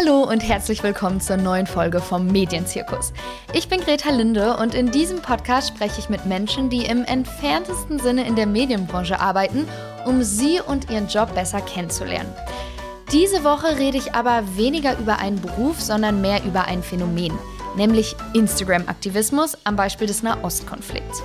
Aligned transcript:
Hallo 0.00 0.22
und 0.22 0.40
herzlich 0.40 0.82
willkommen 0.82 1.20
zur 1.20 1.36
neuen 1.36 1.66
Folge 1.66 2.00
vom 2.00 2.26
Medienzirkus. 2.26 3.12
Ich 3.52 3.68
bin 3.68 3.80
Greta 3.80 4.10
Linde 4.10 4.56
und 4.56 4.74
in 4.74 4.90
diesem 4.90 5.20
Podcast 5.20 5.68
spreche 5.68 6.00
ich 6.00 6.08
mit 6.08 6.24
Menschen, 6.24 6.70
die 6.70 6.86
im 6.86 7.04
entferntesten 7.04 7.98
Sinne 7.98 8.26
in 8.26 8.34
der 8.34 8.46
Medienbranche 8.46 9.20
arbeiten, 9.20 9.68
um 10.06 10.22
sie 10.22 10.58
und 10.66 10.90
ihren 10.90 11.08
Job 11.08 11.34
besser 11.34 11.60
kennenzulernen. 11.60 12.32
Diese 13.12 13.44
Woche 13.44 13.78
rede 13.78 13.98
ich 13.98 14.14
aber 14.14 14.42
weniger 14.56 14.98
über 14.98 15.18
einen 15.18 15.40
Beruf, 15.40 15.78
sondern 15.82 16.22
mehr 16.22 16.42
über 16.44 16.64
ein 16.64 16.82
Phänomen, 16.82 17.38
nämlich 17.76 18.16
Instagram-Aktivismus 18.32 19.58
am 19.64 19.76
Beispiel 19.76 20.06
des 20.06 20.22
Nahostkonflikts. 20.22 21.22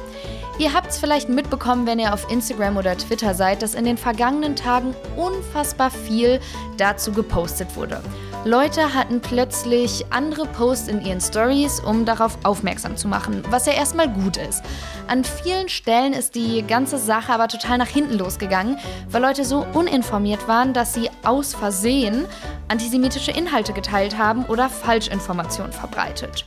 Ihr 0.59 0.73
habt 0.73 0.87
es 0.87 0.97
vielleicht 0.97 1.29
mitbekommen, 1.29 1.87
wenn 1.87 1.99
ihr 1.99 2.13
auf 2.13 2.29
Instagram 2.29 2.75
oder 2.75 2.97
Twitter 2.97 3.35
seid, 3.35 3.61
dass 3.61 3.73
in 3.73 3.85
den 3.85 3.97
vergangenen 3.97 4.57
Tagen 4.57 4.93
unfassbar 5.15 5.91
viel 5.91 6.41
dazu 6.77 7.13
gepostet 7.13 7.75
wurde. 7.77 8.01
Leute 8.45 8.93
hatten 8.93 9.21
plötzlich 9.21 10.05
andere 10.11 10.45
Posts 10.45 10.89
in 10.89 11.03
ihren 11.03 11.19
Stories, 11.19 11.79
um 11.79 12.05
darauf 12.05 12.37
aufmerksam 12.43 12.95
zu 12.95 13.07
machen, 13.07 13.41
was 13.49 13.65
ja 13.65 13.73
erstmal 13.73 14.07
gut 14.07 14.37
ist. 14.37 14.61
An 15.07 15.23
vielen 15.23 15.67
Stellen 15.67 16.13
ist 16.13 16.35
die 16.35 16.61
ganze 16.61 16.99
Sache 16.99 17.33
aber 17.33 17.47
total 17.47 17.79
nach 17.79 17.87
hinten 17.87 18.19
losgegangen, 18.19 18.77
weil 19.09 19.23
Leute 19.23 19.45
so 19.45 19.65
uninformiert 19.73 20.47
waren, 20.47 20.73
dass 20.73 20.93
sie 20.93 21.09
aus 21.23 21.55
Versehen 21.55 22.27
antisemitische 22.67 23.31
Inhalte 23.31 23.73
geteilt 23.73 24.19
haben 24.19 24.45
oder 24.45 24.69
Falschinformationen 24.69 25.73
verbreitet. 25.73 26.45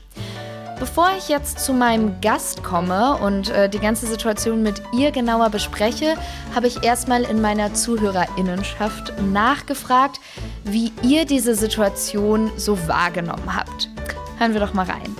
Bevor 0.81 1.09
ich 1.19 1.29
jetzt 1.29 1.59
zu 1.59 1.73
meinem 1.73 2.21
Gast 2.21 2.63
komme 2.63 3.17
und 3.17 3.51
äh, 3.51 3.69
die 3.69 3.81
ganze 3.81 4.07
Situation 4.07 4.63
mit 4.63 4.81
ihr 4.97 5.11
genauer 5.11 5.51
bespreche, 5.51 6.15
habe 6.55 6.69
ich 6.69 6.85
erstmal 6.85 7.25
in 7.25 7.41
meiner 7.41 7.75
Zuhörerinnenschaft 7.75 9.13
nachgefragt, 9.21 10.21
wie 10.63 10.93
ihr 11.03 11.25
diese 11.27 11.57
Situation 11.57 12.53
so 12.57 12.79
wahrgenommen 12.87 13.57
habt. 13.57 13.91
Hören 14.39 14.53
wir 14.53 14.61
doch 14.61 14.73
mal 14.73 14.87
rein. 14.87 15.17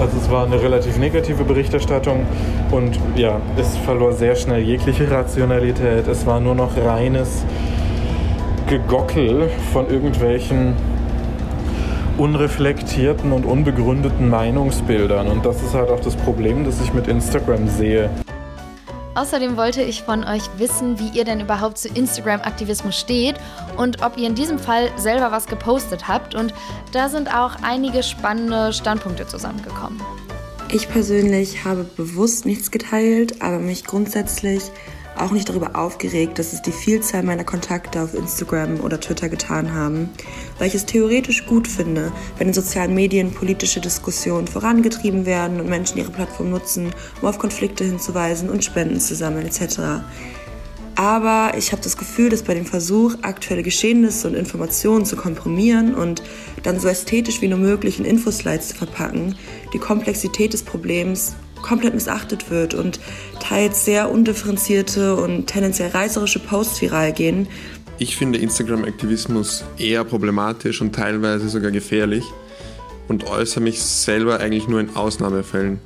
Also 0.00 0.16
es 0.16 0.28
war 0.28 0.44
eine 0.44 0.60
relativ 0.60 0.96
negative 0.96 1.44
Berichterstattung 1.44 2.26
und 2.72 2.98
ja, 3.14 3.40
es 3.56 3.76
verlor 3.84 4.12
sehr 4.12 4.34
schnell 4.34 4.62
jegliche 4.62 5.08
Rationalität. 5.08 6.08
Es 6.08 6.26
war 6.26 6.40
nur 6.40 6.56
noch 6.56 6.76
reines 6.76 7.44
Gegockel 8.66 9.50
von 9.72 9.88
irgendwelchen 9.88 10.74
unreflektierten 12.20 13.32
und 13.32 13.46
unbegründeten 13.46 14.28
Meinungsbildern. 14.28 15.26
Und 15.28 15.46
das 15.46 15.62
ist 15.62 15.72
halt 15.72 15.88
auch 15.88 16.00
das 16.00 16.14
Problem, 16.16 16.66
das 16.66 16.78
ich 16.82 16.92
mit 16.92 17.08
Instagram 17.08 17.66
sehe. 17.66 18.10
Außerdem 19.14 19.56
wollte 19.56 19.80
ich 19.80 20.02
von 20.02 20.24
euch 20.24 20.42
wissen, 20.58 20.98
wie 20.98 21.18
ihr 21.18 21.24
denn 21.24 21.40
überhaupt 21.40 21.78
zu 21.78 21.88
Instagram-Aktivismus 21.88 22.94
steht 22.94 23.36
und 23.78 24.02
ob 24.02 24.18
ihr 24.18 24.28
in 24.28 24.34
diesem 24.34 24.58
Fall 24.58 24.90
selber 24.96 25.32
was 25.32 25.46
gepostet 25.46 26.08
habt. 26.08 26.34
Und 26.34 26.52
da 26.92 27.08
sind 27.08 27.34
auch 27.34 27.56
einige 27.62 28.02
spannende 28.02 28.74
Standpunkte 28.74 29.26
zusammengekommen. 29.26 29.98
Ich 30.70 30.90
persönlich 30.90 31.64
habe 31.64 31.84
bewusst 31.84 32.44
nichts 32.44 32.70
geteilt, 32.70 33.40
aber 33.40 33.60
mich 33.60 33.84
grundsätzlich 33.84 34.70
auch 35.20 35.30
nicht 35.30 35.48
darüber 35.48 35.76
aufgeregt, 35.76 36.38
dass 36.38 36.52
es 36.52 36.62
die 36.62 36.72
Vielzahl 36.72 37.22
meiner 37.22 37.44
Kontakte 37.44 38.02
auf 38.02 38.14
Instagram 38.14 38.80
oder 38.80 39.00
Twitter 39.00 39.28
getan 39.28 39.74
haben, 39.74 40.08
weil 40.58 40.68
ich 40.68 40.74
es 40.74 40.86
theoretisch 40.86 41.46
gut 41.46 41.68
finde, 41.68 42.12
wenn 42.38 42.48
in 42.48 42.54
sozialen 42.54 42.94
Medien 42.94 43.32
politische 43.32 43.80
Diskussionen 43.80 44.46
vorangetrieben 44.46 45.26
werden 45.26 45.60
und 45.60 45.68
Menschen 45.68 45.98
ihre 45.98 46.10
Plattform 46.10 46.50
nutzen, 46.50 46.92
um 47.20 47.28
auf 47.28 47.38
Konflikte 47.38 47.84
hinzuweisen 47.84 48.50
und 48.50 48.64
Spenden 48.64 49.00
zu 49.00 49.14
sammeln 49.14 49.46
etc. 49.46 50.02
Aber 50.96 51.52
ich 51.56 51.72
habe 51.72 51.80
das 51.82 51.96
Gefühl, 51.96 52.28
dass 52.28 52.42
bei 52.42 52.52
dem 52.52 52.66
Versuch, 52.66 53.14
aktuelle 53.22 53.62
Geschehnisse 53.62 54.28
und 54.28 54.34
Informationen 54.34 55.06
zu 55.06 55.16
komprimieren 55.16 55.94
und 55.94 56.22
dann 56.62 56.78
so 56.78 56.88
ästhetisch 56.88 57.40
wie 57.40 57.48
nur 57.48 57.58
möglich 57.58 57.98
in 57.98 58.04
Infoslides 58.04 58.68
zu 58.68 58.74
verpacken, 58.74 59.34
die 59.72 59.78
Komplexität 59.78 60.52
des 60.52 60.62
Problems 60.62 61.34
komplett 61.62 61.94
missachtet 61.94 62.50
wird 62.50 62.74
und 62.74 63.00
teils 63.40 63.84
sehr 63.84 64.10
undifferenzierte 64.10 65.16
und 65.16 65.46
tendenziell 65.46 65.90
reißerische 65.90 66.38
Posts 66.38 66.80
viral 66.82 67.12
gehen. 67.12 67.48
Ich 67.98 68.16
finde 68.16 68.38
Instagram-Aktivismus 68.38 69.64
eher 69.76 70.04
problematisch 70.04 70.80
und 70.80 70.94
teilweise 70.94 71.48
sogar 71.48 71.70
gefährlich 71.70 72.24
und 73.08 73.24
äußere 73.24 73.60
mich 73.60 73.82
selber 73.82 74.40
eigentlich 74.40 74.68
nur 74.68 74.80
in 74.80 74.96
Ausnahmefällen. 74.96 75.80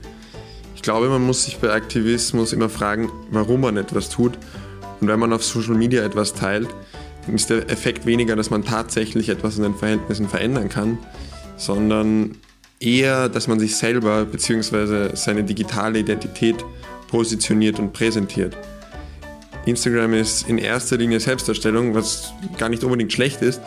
Ich 0.77 0.83
glaube, 0.83 1.09
man 1.09 1.23
muss 1.23 1.45
sich 1.45 1.59
bei 1.59 1.73
Aktivismus 1.73 2.53
immer 2.53 2.69
fragen, 2.69 3.11
warum 3.31 3.63
man 3.63 3.77
etwas 3.77 4.11
tut. 4.11 4.39
Und 5.01 5.09
wenn 5.09 5.19
man 5.19 5.33
auf 5.33 5.43
Social 5.43 5.75
Media 5.75 6.05
etwas 6.05 6.35
teilt, 6.35 6.69
dann 7.27 7.35
ist 7.35 7.51
der 7.51 7.71
Effekt 7.71 8.07
weniger, 8.07 8.37
dass 8.37 8.51
man 8.51 8.65
tatsächlich 8.65 9.29
etwas 9.29 9.57
in 9.57 9.63
den 9.63 9.75
Verhältnissen 9.75 10.29
verändern 10.29 10.69
kann, 10.69 10.99
sondern 11.57 12.37
eher, 12.81 13.29
dass 13.29 13.49
man 13.49 13.59
sich 13.59 13.77
selber 13.77 14.25
bzw. 14.25 15.15
seine 15.15 15.45
digitale 15.45 16.01
Identität 16.01 16.65
positioniert 17.09 17.79
und 17.79 17.93
präsentiert. 17.93 18.57
Instagram 19.67 20.15
ist 20.15 20.49
in 20.49 20.59
erster 20.59 20.97
Linie 20.97 21.21
Selbstdarstellung, 21.21 21.95
was 21.95 22.33
gar 22.59 22.69
nicht 22.69 22.85
unbedingt 22.85 23.13
schlecht 23.13 23.41
ist, 23.41 23.61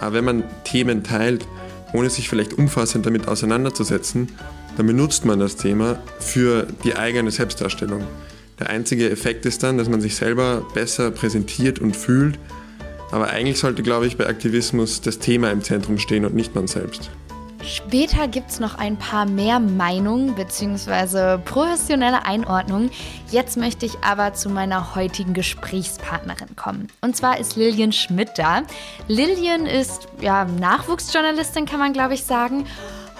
aber 0.00 0.14
wenn 0.14 0.24
man 0.24 0.44
Themen 0.64 1.02
teilt, 1.02 1.46
ohne 1.92 2.08
sich 2.08 2.28
vielleicht 2.28 2.54
umfassend 2.54 3.04
damit 3.06 3.26
auseinanderzusetzen, 3.26 4.28
dann 4.76 4.86
benutzt 4.86 5.24
man 5.24 5.40
das 5.40 5.56
Thema 5.56 6.00
für 6.20 6.66
die 6.84 6.94
eigene 6.94 7.30
Selbstdarstellung. 7.30 8.04
Der 8.60 8.70
einzige 8.70 9.10
Effekt 9.10 9.44
ist 9.46 9.62
dann, 9.62 9.78
dass 9.78 9.88
man 9.88 10.00
sich 10.00 10.14
selber 10.14 10.66
besser 10.74 11.10
präsentiert 11.10 11.78
und 11.80 11.96
fühlt, 11.96 12.38
aber 13.10 13.28
eigentlich 13.30 13.58
sollte, 13.58 13.82
glaube 13.82 14.06
ich, 14.06 14.16
bei 14.16 14.26
Aktivismus 14.26 15.00
das 15.00 15.18
Thema 15.18 15.50
im 15.50 15.62
Zentrum 15.62 15.98
stehen 15.98 16.24
und 16.24 16.34
nicht 16.34 16.54
man 16.54 16.68
selbst. 16.68 17.10
Später 17.62 18.26
gibt 18.26 18.50
es 18.50 18.58
noch 18.58 18.76
ein 18.76 18.96
paar 18.96 19.26
mehr 19.26 19.60
Meinungen 19.60 20.34
bzw. 20.34 21.38
professionelle 21.44 22.24
Einordnungen. 22.24 22.90
Jetzt 23.30 23.56
möchte 23.56 23.84
ich 23.84 23.98
aber 24.02 24.32
zu 24.32 24.48
meiner 24.48 24.94
heutigen 24.94 25.34
Gesprächspartnerin 25.34 26.56
kommen. 26.56 26.88
Und 27.02 27.16
zwar 27.16 27.38
ist 27.38 27.56
Lilian 27.56 27.92
Schmidt 27.92 28.30
da. 28.36 28.62
Lilian 29.08 29.66
ist 29.66 30.08
ja, 30.20 30.44
Nachwuchsjournalistin, 30.44 31.66
kann 31.66 31.78
man 31.78 31.92
glaube 31.92 32.14
ich 32.14 32.24
sagen. 32.24 32.66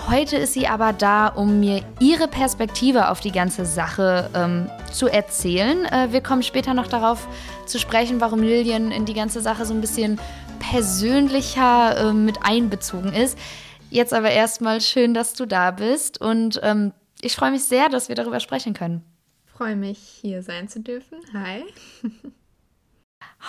Heute 0.09 0.39
ist 0.39 0.55
sie 0.55 0.67
aber 0.67 0.95
da, 0.95 1.29
um 1.29 1.61
mir 1.61 1.83
ihre 2.01 2.27
Perspektive 2.27 3.11
auf 3.11 3.21
die 3.21 3.33
ganze 3.33 3.67
Sache 3.67 4.31
ähm, 4.35 4.71
zu 4.91 5.09
erzählen. 5.09 5.85
Äh, 5.85 6.09
wir 6.13 6.23
kommen 6.23 6.43
später 6.43 6.73
noch 6.73 6.87
darauf 6.87 7.29
zu 7.67 7.79
sprechen, 7.79 8.21
warum 8.21 8.43
Lilian 8.43 8.91
in 8.91 9.05
die 9.05 9.13
ganze 9.13 9.43
Sache 9.43 9.67
so 9.67 9.75
ein 9.75 9.83
bisschen 9.83 10.19
persönlicher 10.59 12.09
äh, 12.09 12.13
mit 12.15 12.39
einbezogen 12.43 13.13
ist. 13.13 13.37
Jetzt 13.91 14.15
aber 14.15 14.31
erstmal 14.31 14.81
schön, 14.81 15.15
dass 15.15 15.35
du 15.35 15.47
da 15.47 15.73
bist 15.73 16.21
und 16.21 16.61
ähm, 16.63 16.93
ich 17.21 17.35
freue 17.35 17.51
mich 17.51 17.65
sehr, 17.65 17.89
dass 17.89 18.09
wir 18.09 18.15
darüber 18.15 18.39
sprechen 18.39 18.73
können. 18.73 19.05
Freue 19.47 19.75
mich, 19.75 19.99
hier 19.99 20.43
sein 20.43 20.69
zu 20.69 20.81
dürfen. 20.81 21.19
Hi. 21.35 21.65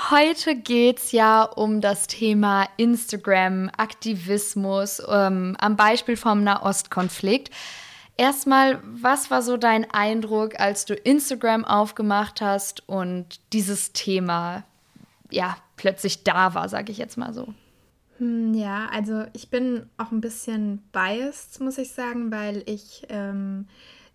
Heute 0.10 0.56
geht 0.56 0.98
es 0.98 1.12
ja 1.12 1.44
um 1.44 1.80
das 1.80 2.08
Thema 2.08 2.68
Instagram, 2.78 3.70
Aktivismus, 3.78 5.02
ähm, 5.08 5.56
am 5.60 5.76
Beispiel 5.76 6.18
vom 6.18 6.44
Nahostkonflikt. 6.44 7.54
Erstmal, 8.18 8.82
was 8.84 9.30
war 9.30 9.42
so 9.42 9.58
dein 9.58 9.90
Eindruck, 9.92 10.60
als 10.60 10.86
du 10.86 10.96
Instagram 10.96 11.66
aufgemacht 11.66 12.42
hast 12.42 12.88
und 12.90 13.40
dieses 13.54 13.94
Thema 13.94 14.64
ja 15.30 15.56
plötzlich 15.78 16.24
da 16.24 16.56
war, 16.56 16.68
sage 16.68 16.92
ich 16.92 16.98
jetzt 16.98 17.18
mal 17.18 17.34
so? 17.34 17.54
Hm, 18.22 18.54
ja, 18.54 18.88
also 18.94 19.26
ich 19.34 19.50
bin 19.50 19.90
auch 19.98 20.12
ein 20.12 20.22
bisschen 20.22 20.78
biased, 20.92 21.60
muss 21.60 21.80
ich 21.80 21.92
sagen, 21.92 22.32
weil 22.32 22.62
ich 22.68 23.04
ähm, 23.10 23.66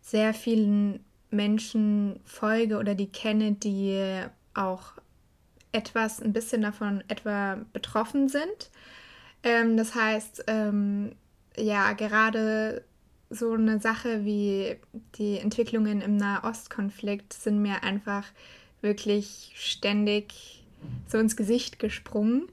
sehr 0.00 0.32
vielen 0.32 1.04
Menschen 1.32 2.20
folge 2.24 2.78
oder 2.78 2.94
die 2.94 3.08
kenne, 3.08 3.54
die 3.54 4.22
auch 4.54 4.92
etwas, 5.72 6.22
ein 6.22 6.32
bisschen 6.32 6.62
davon 6.62 7.02
etwa 7.08 7.58
betroffen 7.72 8.28
sind. 8.28 8.70
Ähm, 9.42 9.76
das 9.76 9.96
heißt, 9.96 10.44
ähm, 10.46 11.16
ja, 11.56 11.92
gerade 11.94 12.84
so 13.28 13.54
eine 13.54 13.80
Sache 13.80 14.24
wie 14.24 14.76
die 15.16 15.38
Entwicklungen 15.38 16.00
im 16.00 16.16
Nahostkonflikt 16.16 17.32
sind 17.32 17.60
mir 17.60 17.82
einfach 17.82 18.24
wirklich 18.82 19.50
ständig 19.56 20.64
so 21.08 21.18
ins 21.18 21.36
Gesicht 21.36 21.80
gesprungen. 21.80 22.48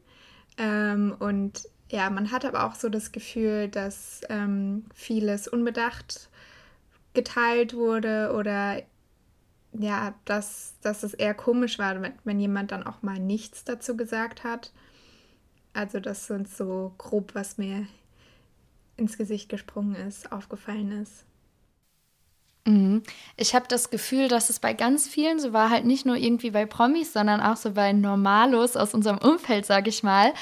Ähm, 0.58 1.16
und 1.20 1.68
ja, 1.90 2.10
man 2.10 2.32
hat 2.32 2.46
aber 2.46 2.66
auch 2.66 2.76
so 2.76 2.90
das 2.90 3.12
Gefühl, 3.12 3.68
dass 3.68 4.22
ähm, 4.30 4.86
vieles 4.94 5.48
unbedacht 5.48 6.30
geteilt 7.14 7.76
wurde 7.76 8.34
oder 8.36 8.82
ja, 9.74 10.14
dass, 10.26 10.76
dass 10.82 11.04
es 11.04 11.14
eher 11.14 11.34
komisch 11.34 11.80
war, 11.80 12.02
wenn, 12.02 12.14
wenn 12.24 12.40
jemand 12.40 12.72
dann 12.72 12.86
auch 12.86 13.02
mal 13.02 13.20
nichts 13.20 13.64
dazu 13.64 13.98
gesagt 13.98 14.44
hat. 14.44 14.72
Also 15.74 16.00
das 16.00 16.28
sind 16.28 16.48
so 16.48 16.94
grob, 16.98 17.34
was 17.34 17.58
mir 17.58 17.88
ins 18.98 19.18
Gesicht 19.18 19.50
gesprungen 19.50 19.96
ist, 19.96 20.32
aufgefallen 20.32 20.92
ist. 20.92 21.26
Mhm. 22.66 23.04
Ich 23.36 23.56
habe 23.56 23.66
das 23.68 23.90
Gefühl, 23.90 24.30
dass 24.30 24.50
es 24.50 24.60
bei 24.60 24.74
ganz 24.74 25.08
vielen 25.08 25.40
so 25.40 25.52
war, 25.52 25.70
halt 25.70 25.86
nicht 25.86 26.06
nur 26.06 26.16
irgendwie 26.16 26.52
bei 26.52 26.66
Promis, 26.66 27.12
sondern 27.12 27.42
auch 27.42 27.58
so 27.58 27.72
bei 27.72 27.92
Normalos 27.92 28.78
aus 28.78 28.94
unserem 28.94 29.18
Umfeld, 29.18 29.66
sage 29.66 29.90
ich 29.90 30.02
mal, 30.02 30.34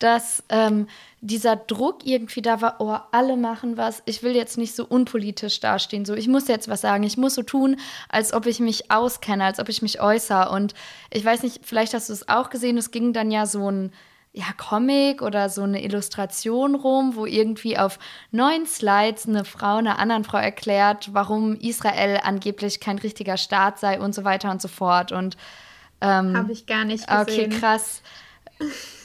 dass 0.00 0.42
ähm, 0.48 0.88
dieser 1.20 1.56
Druck 1.56 2.04
irgendwie 2.04 2.42
da 2.42 2.60
war, 2.60 2.76
oh, 2.80 2.96
alle 3.12 3.36
machen 3.36 3.76
was, 3.76 4.02
ich 4.06 4.22
will 4.22 4.34
jetzt 4.34 4.58
nicht 4.58 4.74
so 4.74 4.84
unpolitisch 4.84 5.60
dastehen, 5.60 6.04
so 6.04 6.14
ich 6.14 6.28
muss 6.28 6.48
jetzt 6.48 6.68
was 6.68 6.80
sagen, 6.80 7.02
ich 7.04 7.16
muss 7.16 7.34
so 7.34 7.42
tun, 7.42 7.76
als 8.08 8.32
ob 8.32 8.46
ich 8.46 8.60
mich 8.60 8.90
auskenne, 8.90 9.44
als 9.44 9.58
ob 9.58 9.68
ich 9.68 9.82
mich 9.82 10.00
äußere. 10.00 10.50
Und 10.50 10.74
ich 11.12 11.24
weiß 11.24 11.42
nicht, 11.42 11.60
vielleicht 11.64 11.94
hast 11.94 12.08
du 12.08 12.12
es 12.12 12.28
auch 12.28 12.50
gesehen, 12.50 12.78
es 12.78 12.90
ging 12.90 13.12
dann 13.12 13.30
ja 13.30 13.46
so 13.46 13.70
ein 13.70 13.92
ja, 14.38 14.52
Comic 14.56 15.20
oder 15.20 15.48
so 15.48 15.62
eine 15.62 15.82
Illustration 15.82 16.76
rum, 16.76 17.16
wo 17.16 17.26
irgendwie 17.26 17.76
auf 17.76 17.98
neun 18.30 18.66
Slides 18.66 19.26
eine 19.26 19.44
Frau 19.44 19.78
einer 19.78 19.98
anderen 19.98 20.22
Frau 20.22 20.38
erklärt, 20.38 21.12
warum 21.12 21.56
Israel 21.56 22.20
angeblich 22.22 22.78
kein 22.78 22.98
richtiger 22.98 23.36
Staat 23.36 23.80
sei 23.80 23.98
und 24.00 24.14
so 24.14 24.22
weiter 24.22 24.52
und 24.52 24.62
so 24.62 24.68
fort. 24.68 25.10
Und 25.10 25.36
ähm, 26.00 26.36
habe 26.36 26.52
ich 26.52 26.66
gar 26.66 26.84
nicht 26.84 27.08
gesehen. 27.08 27.46
Okay, 27.46 27.48
krass. 27.48 28.00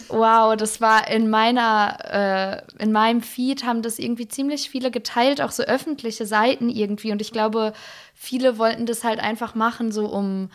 Wow, 0.09 0.55
das 0.55 0.81
war 0.81 1.07
in 1.07 1.31
meiner, 1.31 2.63
äh, 2.77 2.83
in 2.83 2.91
meinem 2.91 3.23
Feed 3.23 3.65
haben 3.65 3.81
das 3.81 3.97
irgendwie 3.97 4.27
ziemlich 4.27 4.69
viele 4.69 4.91
geteilt, 4.91 5.41
auch 5.41 5.51
so 5.51 5.63
öffentliche 5.63 6.27
Seiten 6.27 6.69
irgendwie. 6.69 7.11
Und 7.11 7.21
ich 7.21 7.31
glaube, 7.31 7.73
viele 8.13 8.59
wollten 8.59 8.85
das 8.85 9.03
halt 9.03 9.19
einfach 9.19 9.55
machen, 9.55 9.91
so 9.91 10.05
um 10.05 10.51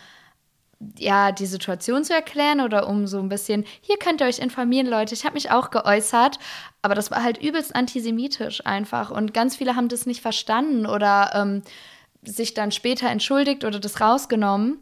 ja, 0.97 1.31
die 1.31 1.45
Situation 1.45 2.03
zu 2.03 2.13
erklären 2.13 2.61
oder 2.61 2.87
um 2.87 3.05
so 3.05 3.19
ein 3.19 3.29
bisschen, 3.29 3.65
hier 3.81 3.97
könnt 3.97 4.21
ihr 4.21 4.27
euch 4.27 4.39
informieren, 4.39 4.87
Leute, 4.87 5.13
ich 5.13 5.25
habe 5.25 5.33
mich 5.33 5.51
auch 5.51 5.71
geäußert, 5.71 6.39
aber 6.81 6.95
das 6.95 7.11
war 7.11 7.21
halt 7.21 7.37
übelst 7.37 7.75
antisemitisch 7.75 8.65
einfach 8.65 9.11
und 9.11 9.33
ganz 9.33 9.57
viele 9.57 9.75
haben 9.75 9.89
das 9.89 10.05
nicht 10.05 10.21
verstanden 10.21 10.85
oder 10.85 11.31
ähm, 11.33 11.63
sich 12.23 12.53
dann 12.53 12.71
später 12.71 13.09
entschuldigt 13.09 13.65
oder 13.65 13.79
das 13.79 13.99
rausgenommen. 13.99 14.79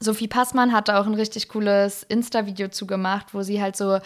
Sophie 0.00 0.28
Passmann 0.28 0.72
hatte 0.72 0.98
auch 0.98 1.06
ein 1.06 1.14
richtig 1.14 1.48
cooles 1.48 2.02
Insta-Video 2.04 2.68
zugemacht, 2.68 3.34
wo 3.34 3.42
sie 3.42 3.62
halt 3.62 3.76
so 3.76 3.98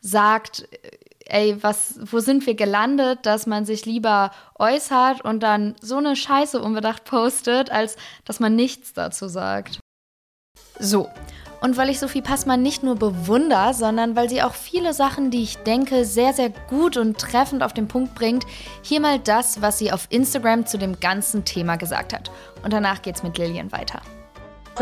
sagt, 0.00 0.68
ey, 1.24 1.56
was, 1.62 1.98
wo 2.02 2.20
sind 2.20 2.46
wir 2.46 2.54
gelandet, 2.54 3.26
dass 3.26 3.46
man 3.46 3.64
sich 3.64 3.84
lieber 3.86 4.30
äußert 4.58 5.22
und 5.24 5.40
dann 5.42 5.74
so 5.80 5.96
eine 5.96 6.16
Scheiße 6.16 6.60
unbedacht 6.60 7.04
postet, 7.04 7.70
als 7.70 7.96
dass 8.24 8.40
man 8.40 8.54
nichts 8.54 8.92
dazu 8.92 9.26
sagt. 9.26 9.80
So, 10.78 11.08
und 11.60 11.76
weil 11.76 11.90
ich 11.90 11.98
Sophie 11.98 12.22
Passmann 12.22 12.62
nicht 12.62 12.82
nur 12.82 12.94
bewundere, 12.96 13.74
sondern 13.74 14.14
weil 14.14 14.28
sie 14.28 14.42
auch 14.42 14.54
viele 14.54 14.94
Sachen, 14.94 15.30
die 15.30 15.42
ich 15.42 15.58
denke, 15.58 16.04
sehr, 16.04 16.32
sehr 16.32 16.50
gut 16.68 16.96
und 16.96 17.18
treffend 17.18 17.62
auf 17.62 17.72
den 17.72 17.88
Punkt 17.88 18.14
bringt, 18.14 18.44
hier 18.82 19.00
mal 19.00 19.18
das, 19.18 19.60
was 19.60 19.78
sie 19.78 19.90
auf 19.90 20.06
Instagram 20.10 20.66
zu 20.66 20.78
dem 20.78 21.00
ganzen 21.00 21.44
Thema 21.44 21.76
gesagt 21.76 22.12
hat. 22.12 22.30
Und 22.62 22.72
danach 22.72 23.02
geht's 23.02 23.22
mit 23.22 23.38
Lillian 23.38 23.72
weiter 23.72 24.02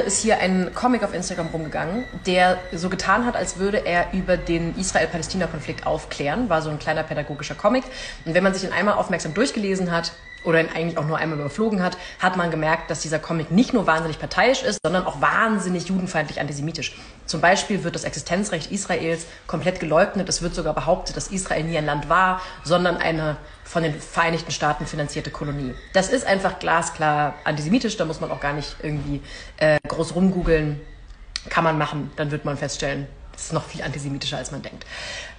ist 0.05 0.23
hier 0.23 0.39
ein 0.41 0.73
Comic 0.75 1.03
auf 1.03 1.15
Instagram 1.15 1.49
rumgegangen, 1.49 2.05
der 2.27 2.59
so 2.73 2.89
getan 2.89 3.25
hat, 3.25 3.37
als 3.37 3.59
würde 3.59 3.87
er 3.87 4.13
über 4.13 4.37
den 4.37 4.77
Israel-Palästina-Konflikt 4.79 5.87
aufklären. 5.87 6.49
War 6.49 6.63
so 6.63 6.71
ein 6.71 6.79
kleiner 6.79 7.03
pädagogischer 7.03 7.55
Comic. 7.55 7.85
Und 8.25 8.35
wenn 8.35 8.43
man 8.43 8.53
sich 8.53 8.65
ihn 8.65 8.73
einmal 8.73 8.95
aufmerksam 8.95 9.35
durchgelesen 9.35 9.91
hat, 9.91 10.13
oder 10.47 10.61
ihn 10.61 10.69
eigentlich 10.75 10.97
auch 10.97 11.07
nur 11.07 11.19
einmal 11.19 11.39
überflogen 11.39 11.83
hat, 11.83 11.99
hat 12.21 12.37
man 12.37 12.51
gemerkt, 12.51 12.91
dass 12.91 13.01
dieser 13.01 13.19
Comic 13.19 13.51
nicht 13.51 13.73
nur 13.73 13.87
wahnsinnig 13.87 14.19
parteiisch 14.19 14.63
ist, 14.63 14.79
sondern 14.83 15.05
auch 15.05 15.21
wahnsinnig 15.21 15.89
judenfeindlich 15.89 16.41
antisemitisch. 16.41 16.97
Zum 17.27 17.41
Beispiel 17.41 17.83
wird 17.83 17.97
das 17.97 18.05
Existenzrecht 18.05 18.71
Israels 18.71 19.27
komplett 19.49 19.81
geleugnet. 19.81 20.29
Es 20.29 20.43
wird 20.43 20.55
sogar 20.55 20.73
behauptet, 20.73 21.17
dass 21.17 21.29
Israel 21.29 21.65
nie 21.65 21.77
ein 21.77 21.85
Land 21.85 22.09
war, 22.09 22.41
sondern 22.63 22.97
eine 22.97 23.37
von 23.65 23.83
den 23.83 24.01
Vereinigten 24.01 24.53
Staaten 24.53 24.87
finanzierte 24.87 25.31
Kolonie. 25.31 25.75
Das 25.93 26.09
ist 26.09 26.25
einfach 26.25 26.61
glasklar 26.61 27.35
antisemitisch, 27.43 27.97
da 27.97 28.05
muss 28.05 28.21
man 28.21 28.31
auch 28.31 28.41
gar 28.41 28.53
nicht 28.53 28.77
irgendwie 28.83 29.21
äh, 29.57 29.79
groß 29.89 30.15
rumgoogeln. 30.15 30.81
Kann 31.49 31.65
man 31.65 31.77
machen, 31.77 32.11
dann 32.17 32.31
wird 32.31 32.45
man 32.45 32.57
feststellen, 32.57 33.07
es 33.35 33.47
ist 33.47 33.53
noch 33.53 33.65
viel 33.65 33.83
antisemitischer, 33.83 34.37
als 34.37 34.53
man 34.53 34.63
denkt. 34.63 34.87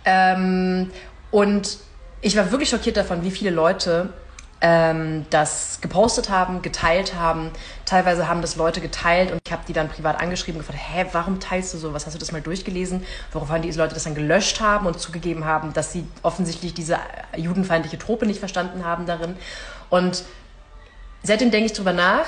Ähm, 0.06 0.92
und 1.31 1.80
ich 2.21 2.36
war 2.36 2.51
wirklich 2.51 2.69
schockiert 2.69 2.98
davon, 2.98 3.24
wie 3.24 3.31
viele 3.31 3.51
Leute 3.51 4.09
ähm, 4.62 5.25
das 5.30 5.80
gepostet 5.81 6.30
haben, 6.30 6.62
geteilt 6.62 7.15
haben. 7.15 7.51
Teilweise 7.86 8.27
haben 8.27 8.42
das 8.42 8.56
Leute 8.56 8.81
geteilt 8.81 9.31
und 9.31 9.39
ich 9.45 9.51
habe 9.51 9.63
die 9.68 9.74
dann 9.74 9.88
privat 9.88 10.19
angeschrieben 10.19 10.59
und 10.59 10.65
gefragt, 10.65 10.83
hä, 10.92 11.06
warum 11.12 11.39
teilst 11.39 11.74
du 11.74 11.77
sowas? 11.77 12.06
Hast 12.06 12.15
du 12.15 12.19
das 12.19 12.31
mal 12.31 12.42
durchgelesen? 12.42 13.06
Woraufhin 13.31 13.62
diese 13.62 13.80
Leute 13.80 13.94
das 13.94 14.06
dann 14.06 14.15
gelöscht 14.15 14.59
haben 14.59 14.88
und 14.88 15.00
zugegeben 15.00 15.45
haben, 15.45 15.74
dass 15.74 15.94
sie 15.94 16.07
offensichtlich 16.24 16.74
diese 16.74 16.98
judenfeindliche 17.36 18.00
Trope 18.00 18.25
nicht 18.25 18.39
verstanden 18.39 18.83
haben 18.83 19.06
darin. 19.06 19.38
Und 19.89 20.24
seitdem 21.24 21.51
denke 21.51 21.68
ich 21.68 21.74
drüber 21.74 21.94
nach, 21.94 22.25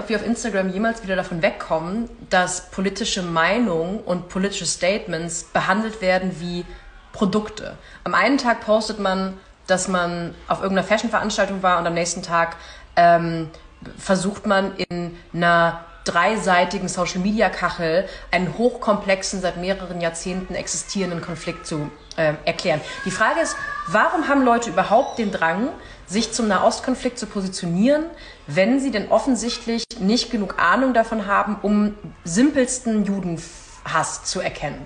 ob 0.00 0.08
wir 0.08 0.16
auf 0.16 0.24
Instagram 0.24 0.70
jemals 0.70 1.02
wieder 1.02 1.14
davon 1.14 1.42
wegkommen, 1.42 2.08
dass 2.30 2.70
politische 2.70 3.22
Meinungen 3.22 4.00
und 4.00 4.30
politische 4.30 4.64
Statements 4.64 5.44
behandelt 5.44 6.00
werden 6.00 6.40
wie 6.40 6.64
Produkte. 7.12 7.76
Am 8.04 8.14
einen 8.14 8.38
Tag 8.38 8.62
postet 8.62 8.98
man 8.98 9.38
dass 9.70 9.88
man 9.88 10.34
auf 10.48 10.62
irgendeiner 10.62 10.86
Fashion-Veranstaltung 10.86 11.62
war 11.62 11.78
und 11.78 11.86
am 11.86 11.94
nächsten 11.94 12.22
Tag 12.22 12.56
ähm, 12.96 13.50
versucht 13.96 14.46
man 14.46 14.76
in 14.76 15.16
einer 15.32 15.84
dreiseitigen 16.04 16.88
Social-Media-Kachel 16.88 18.08
einen 18.30 18.56
hochkomplexen, 18.58 19.40
seit 19.40 19.58
mehreren 19.58 20.00
Jahrzehnten 20.00 20.54
existierenden 20.54 21.20
Konflikt 21.20 21.66
zu 21.66 21.90
äh, 22.16 22.34
erklären. 22.44 22.80
Die 23.04 23.10
Frage 23.10 23.40
ist, 23.40 23.54
warum 23.86 24.28
haben 24.28 24.44
Leute 24.44 24.70
überhaupt 24.70 25.18
den 25.18 25.30
Drang, 25.30 25.68
sich 26.06 26.32
zum 26.32 26.48
Nahostkonflikt 26.48 27.18
zu 27.18 27.26
positionieren, 27.26 28.04
wenn 28.46 28.80
sie 28.80 28.90
denn 28.90 29.10
offensichtlich 29.10 29.84
nicht 30.00 30.30
genug 30.30 30.60
Ahnung 30.60 30.94
davon 30.94 31.26
haben, 31.26 31.56
um 31.62 31.94
simpelsten 32.24 33.04
Judenhass 33.04 34.24
zu 34.24 34.40
erkennen? 34.40 34.84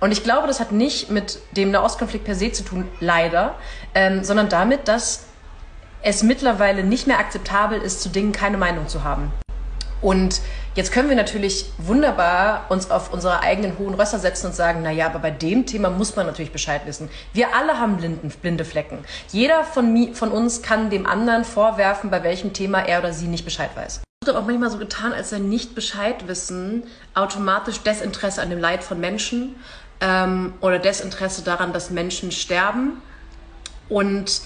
Und 0.00 0.12
ich 0.12 0.22
glaube, 0.22 0.46
das 0.46 0.60
hat 0.60 0.72
nicht 0.72 1.10
mit 1.10 1.40
dem 1.56 1.70
Nahostkonflikt 1.70 2.24
per 2.24 2.34
se 2.34 2.52
zu 2.52 2.62
tun, 2.62 2.88
leider, 3.00 3.54
ähm, 3.94 4.22
sondern 4.22 4.48
damit, 4.48 4.86
dass 4.86 5.24
es 6.02 6.22
mittlerweile 6.22 6.84
nicht 6.84 7.06
mehr 7.06 7.18
akzeptabel 7.18 7.80
ist, 7.80 8.02
zu 8.02 8.08
Dingen 8.08 8.32
keine 8.32 8.56
Meinung 8.56 8.86
zu 8.86 9.02
haben. 9.02 9.32
Und 10.00 10.40
jetzt 10.76 10.92
können 10.92 11.08
wir 11.08 11.16
natürlich 11.16 11.72
wunderbar 11.78 12.66
uns 12.68 12.88
auf 12.88 13.12
unsere 13.12 13.40
eigenen 13.40 13.78
hohen 13.78 13.94
Rösser 13.94 14.20
setzen 14.20 14.46
und 14.46 14.54
sagen, 14.54 14.80
na 14.84 14.92
ja, 14.92 15.06
aber 15.06 15.18
bei 15.18 15.32
dem 15.32 15.66
Thema 15.66 15.90
muss 15.90 16.14
man 16.14 16.26
natürlich 16.26 16.52
Bescheid 16.52 16.82
wissen. 16.86 17.08
Wir 17.32 17.48
alle 17.56 17.80
haben 17.80 17.96
blinden, 17.96 18.32
blinde 18.40 18.64
Flecken. 18.64 18.98
Jeder 19.32 19.64
von, 19.64 20.14
von 20.14 20.30
uns 20.30 20.62
kann 20.62 20.90
dem 20.90 21.04
anderen 21.06 21.44
vorwerfen, 21.44 22.10
bei 22.10 22.22
welchem 22.22 22.52
Thema 22.52 22.78
er 22.78 23.00
oder 23.00 23.12
sie 23.12 23.26
nicht 23.26 23.44
Bescheid 23.44 23.70
weiß. 23.74 24.02
Es 24.20 24.26
wird 24.26 24.36
auch 24.36 24.46
manchmal 24.46 24.70
so 24.70 24.78
getan, 24.78 25.12
als 25.12 25.30
sei 25.30 25.38
nicht 25.38 25.74
Bescheid 25.74 26.28
wissen 26.28 26.84
automatisch 27.14 27.80
Desinteresse 27.80 28.40
an 28.40 28.50
dem 28.50 28.60
Leid 28.60 28.84
von 28.84 29.00
Menschen 29.00 29.56
ähm, 30.00 30.54
oder 30.60 30.78
Desinteresse 30.78 31.42
daran, 31.42 31.72
dass 31.72 31.90
Menschen 31.90 32.32
sterben. 32.32 33.02
Und 33.88 34.42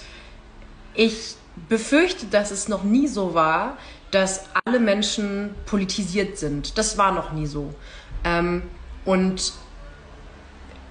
ich 0.93 1.35
befürchte, 1.69 2.25
dass 2.27 2.51
es 2.51 2.67
noch 2.67 2.83
nie 2.83 3.07
so 3.07 3.33
war, 3.33 3.77
dass 4.11 4.45
alle 4.65 4.79
Menschen 4.79 5.55
politisiert 5.65 6.37
sind. 6.37 6.77
Das 6.77 6.97
war 6.97 7.11
noch 7.11 7.31
nie 7.31 7.47
so. 7.47 7.73
Ähm, 8.23 8.63
und 9.05 9.53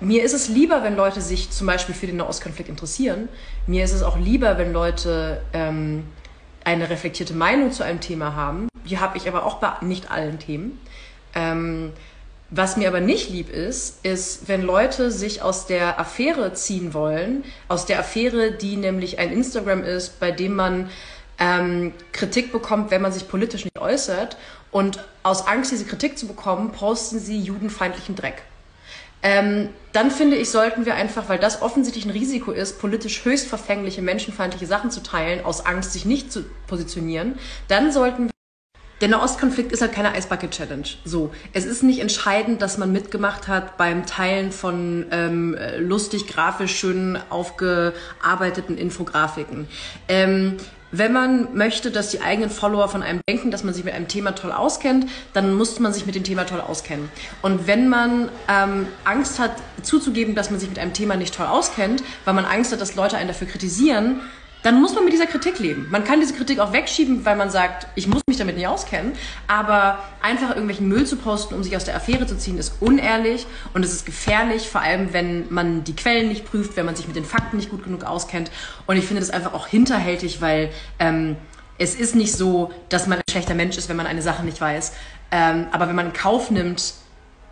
mir 0.00 0.24
ist 0.24 0.34
es 0.34 0.48
lieber, 0.48 0.82
wenn 0.82 0.96
Leute 0.96 1.20
sich 1.20 1.50
zum 1.50 1.66
Beispiel 1.68 1.94
für 1.94 2.06
den 2.06 2.16
Nahostkonflikt 2.16 2.68
interessieren. 2.68 3.28
Mir 3.66 3.84
ist 3.84 3.92
es 3.92 4.02
auch 4.02 4.18
lieber, 4.18 4.58
wenn 4.58 4.72
Leute 4.72 5.42
ähm, 5.52 6.04
eine 6.64 6.90
reflektierte 6.90 7.34
Meinung 7.34 7.70
zu 7.70 7.84
einem 7.84 8.00
Thema 8.00 8.34
haben. 8.34 8.68
Die 8.84 8.98
habe 8.98 9.16
ich 9.16 9.28
aber 9.28 9.46
auch 9.46 9.58
bei 9.58 9.72
nicht 9.80 10.10
allen 10.10 10.40
Themen. 10.40 10.80
Ähm, 11.34 11.92
was 12.54 12.76
mir 12.76 12.88
aber 12.88 13.00
nicht 13.00 13.30
lieb 13.30 13.48
ist, 13.48 14.04
ist, 14.04 14.46
wenn 14.46 14.60
Leute 14.60 15.10
sich 15.10 15.40
aus 15.40 15.66
der 15.66 15.98
Affäre 15.98 16.52
ziehen 16.52 16.92
wollen, 16.92 17.44
aus 17.68 17.86
der 17.86 17.98
Affäre, 17.98 18.52
die 18.52 18.76
nämlich 18.76 19.18
ein 19.18 19.32
Instagram 19.32 19.82
ist, 19.82 20.20
bei 20.20 20.30
dem 20.30 20.54
man 20.54 20.90
ähm, 21.38 21.94
Kritik 22.12 22.52
bekommt, 22.52 22.90
wenn 22.90 23.00
man 23.00 23.10
sich 23.10 23.26
politisch 23.26 23.64
nicht 23.64 23.78
äußert. 23.80 24.36
Und 24.70 25.02
aus 25.22 25.46
Angst, 25.46 25.72
diese 25.72 25.86
Kritik 25.86 26.18
zu 26.18 26.26
bekommen, 26.26 26.72
posten 26.72 27.18
sie 27.18 27.38
judenfeindlichen 27.38 28.16
Dreck. 28.16 28.42
Ähm, 29.22 29.70
dann 29.92 30.10
finde 30.10 30.36
ich, 30.36 30.50
sollten 30.50 30.84
wir 30.84 30.94
einfach, 30.94 31.30
weil 31.30 31.38
das 31.38 31.62
offensichtlich 31.62 32.04
ein 32.04 32.10
Risiko 32.10 32.50
ist, 32.50 32.80
politisch 32.80 33.24
höchst 33.24 33.46
verfängliche, 33.46 34.02
menschenfeindliche 34.02 34.66
Sachen 34.66 34.90
zu 34.90 35.02
teilen, 35.02 35.44
aus 35.44 35.64
Angst, 35.64 35.92
sich 35.92 36.04
nicht 36.04 36.32
zu 36.32 36.44
positionieren, 36.66 37.38
dann 37.68 37.92
sollten 37.92 38.26
wir 38.26 38.31
der 39.02 39.08
Nahostkonflikt 39.08 39.72
ist 39.72 39.82
halt 39.82 39.92
keine 39.92 40.12
Eisbucket 40.12 40.52
Challenge. 40.52 40.86
So, 41.04 41.32
es 41.52 41.64
ist 41.64 41.82
nicht 41.82 41.98
entscheidend, 41.98 42.62
dass 42.62 42.78
man 42.78 42.92
mitgemacht 42.92 43.48
hat 43.48 43.76
beim 43.76 44.06
Teilen 44.06 44.52
von 44.52 45.06
ähm, 45.10 45.56
lustig, 45.80 46.28
grafisch 46.28 46.76
schön 46.76 47.18
aufgearbeiteten 47.28 48.78
Infografiken. 48.78 49.66
Ähm, 50.06 50.56
wenn 50.92 51.12
man 51.12 51.56
möchte, 51.56 51.90
dass 51.90 52.10
die 52.10 52.20
eigenen 52.20 52.50
Follower 52.50 52.86
von 52.86 53.02
einem 53.02 53.20
denken, 53.28 53.50
dass 53.50 53.64
man 53.64 53.74
sich 53.74 53.82
mit 53.82 53.94
einem 53.94 54.06
Thema 54.08 54.36
toll 54.36 54.52
auskennt, 54.52 55.06
dann 55.32 55.54
muss 55.54 55.80
man 55.80 55.92
sich 55.92 56.06
mit 56.06 56.14
dem 56.14 56.22
Thema 56.22 56.44
toll 56.44 56.60
auskennen. 56.60 57.08
Und 57.40 57.66
wenn 57.66 57.88
man 57.88 58.28
ähm, 58.46 58.86
Angst 59.04 59.40
hat, 59.40 59.52
zuzugeben, 59.82 60.36
dass 60.36 60.50
man 60.50 60.60
sich 60.60 60.68
mit 60.68 60.78
einem 60.78 60.92
Thema 60.92 61.16
nicht 61.16 61.34
toll 61.34 61.46
auskennt, 61.46 62.04
weil 62.24 62.34
man 62.34 62.44
Angst 62.44 62.70
hat, 62.70 62.80
dass 62.80 62.94
Leute 62.94 63.16
einen 63.16 63.26
dafür 63.26 63.48
kritisieren, 63.48 64.20
dann 64.62 64.80
muss 64.80 64.94
man 64.94 65.04
mit 65.04 65.12
dieser 65.12 65.26
Kritik 65.26 65.58
leben. 65.58 65.88
Man 65.90 66.04
kann 66.04 66.20
diese 66.20 66.34
Kritik 66.34 66.60
auch 66.60 66.72
wegschieben, 66.72 67.24
weil 67.24 67.36
man 67.36 67.50
sagt, 67.50 67.88
ich 67.96 68.06
muss 68.06 68.22
mich 68.26 68.36
damit 68.36 68.56
nicht 68.56 68.66
auskennen. 68.66 69.12
Aber 69.48 69.98
einfach 70.22 70.50
irgendwelchen 70.50 70.88
Müll 70.88 71.06
zu 71.06 71.16
posten, 71.16 71.54
um 71.54 71.62
sich 71.62 71.76
aus 71.76 71.84
der 71.84 71.96
Affäre 71.96 72.26
zu 72.26 72.36
ziehen, 72.38 72.58
ist 72.58 72.74
unehrlich 72.80 73.46
und 73.74 73.84
es 73.84 73.92
ist 73.92 74.06
gefährlich, 74.06 74.68
vor 74.68 74.80
allem 74.80 75.12
wenn 75.12 75.52
man 75.52 75.84
die 75.84 75.96
Quellen 75.96 76.28
nicht 76.28 76.44
prüft, 76.44 76.76
wenn 76.76 76.86
man 76.86 76.96
sich 76.96 77.06
mit 77.06 77.16
den 77.16 77.24
Fakten 77.24 77.56
nicht 77.56 77.70
gut 77.70 77.84
genug 77.84 78.04
auskennt. 78.04 78.50
Und 78.86 78.96
ich 78.96 79.04
finde 79.04 79.20
das 79.20 79.30
einfach 79.30 79.52
auch 79.52 79.66
hinterhältig, 79.66 80.40
weil 80.40 80.70
ähm, 80.98 81.36
es 81.78 81.94
ist 81.94 82.14
nicht 82.14 82.32
so, 82.32 82.70
dass 82.88 83.06
man 83.06 83.18
ein 83.18 83.24
schlechter 83.30 83.54
Mensch 83.54 83.76
ist, 83.76 83.88
wenn 83.88 83.96
man 83.96 84.06
eine 84.06 84.22
Sache 84.22 84.44
nicht 84.44 84.60
weiß. 84.60 84.92
Ähm, 85.32 85.66
aber 85.72 85.88
wenn 85.88 85.96
man 85.96 86.06
in 86.06 86.12
Kauf 86.12 86.50
nimmt, 86.50 86.94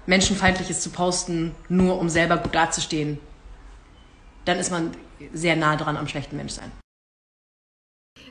Menschenfeindliches 0.07 0.81
zu 0.81 0.91
posten, 0.91 1.55
nur 1.69 1.99
um 1.99 2.09
selber 2.09 2.37
gut 2.37 2.55
dazustehen, 2.55 3.19
dann 4.45 4.59
ist 4.59 4.71
man 4.71 4.93
sehr 5.33 5.57
nah 5.57 5.77
dran 5.77 5.97
am 5.97 6.09
schlechten 6.09 6.37
Menschsein. 6.37 6.71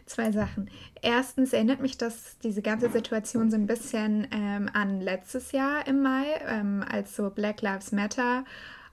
Zwei 0.10 0.32
Sachen. 0.32 0.72
Erstens 1.04 1.54
erinnert 1.54 1.82
mich 1.82 1.96
das, 1.96 2.40
diese 2.40 2.64
ganze 2.64 2.90
Situation 2.90 3.52
so 3.52 3.56
ein 3.58 3.68
bisschen 3.68 4.28
ähm, 4.32 4.68
an 4.74 5.02
letztes 5.02 5.52
Jahr 5.52 5.86
im 5.86 6.02
Mai, 6.02 6.26
ähm, 6.48 6.84
als 6.90 7.16
so 7.16 7.30
Black 7.30 7.62
Lives 7.62 7.92
Matter 7.92 8.44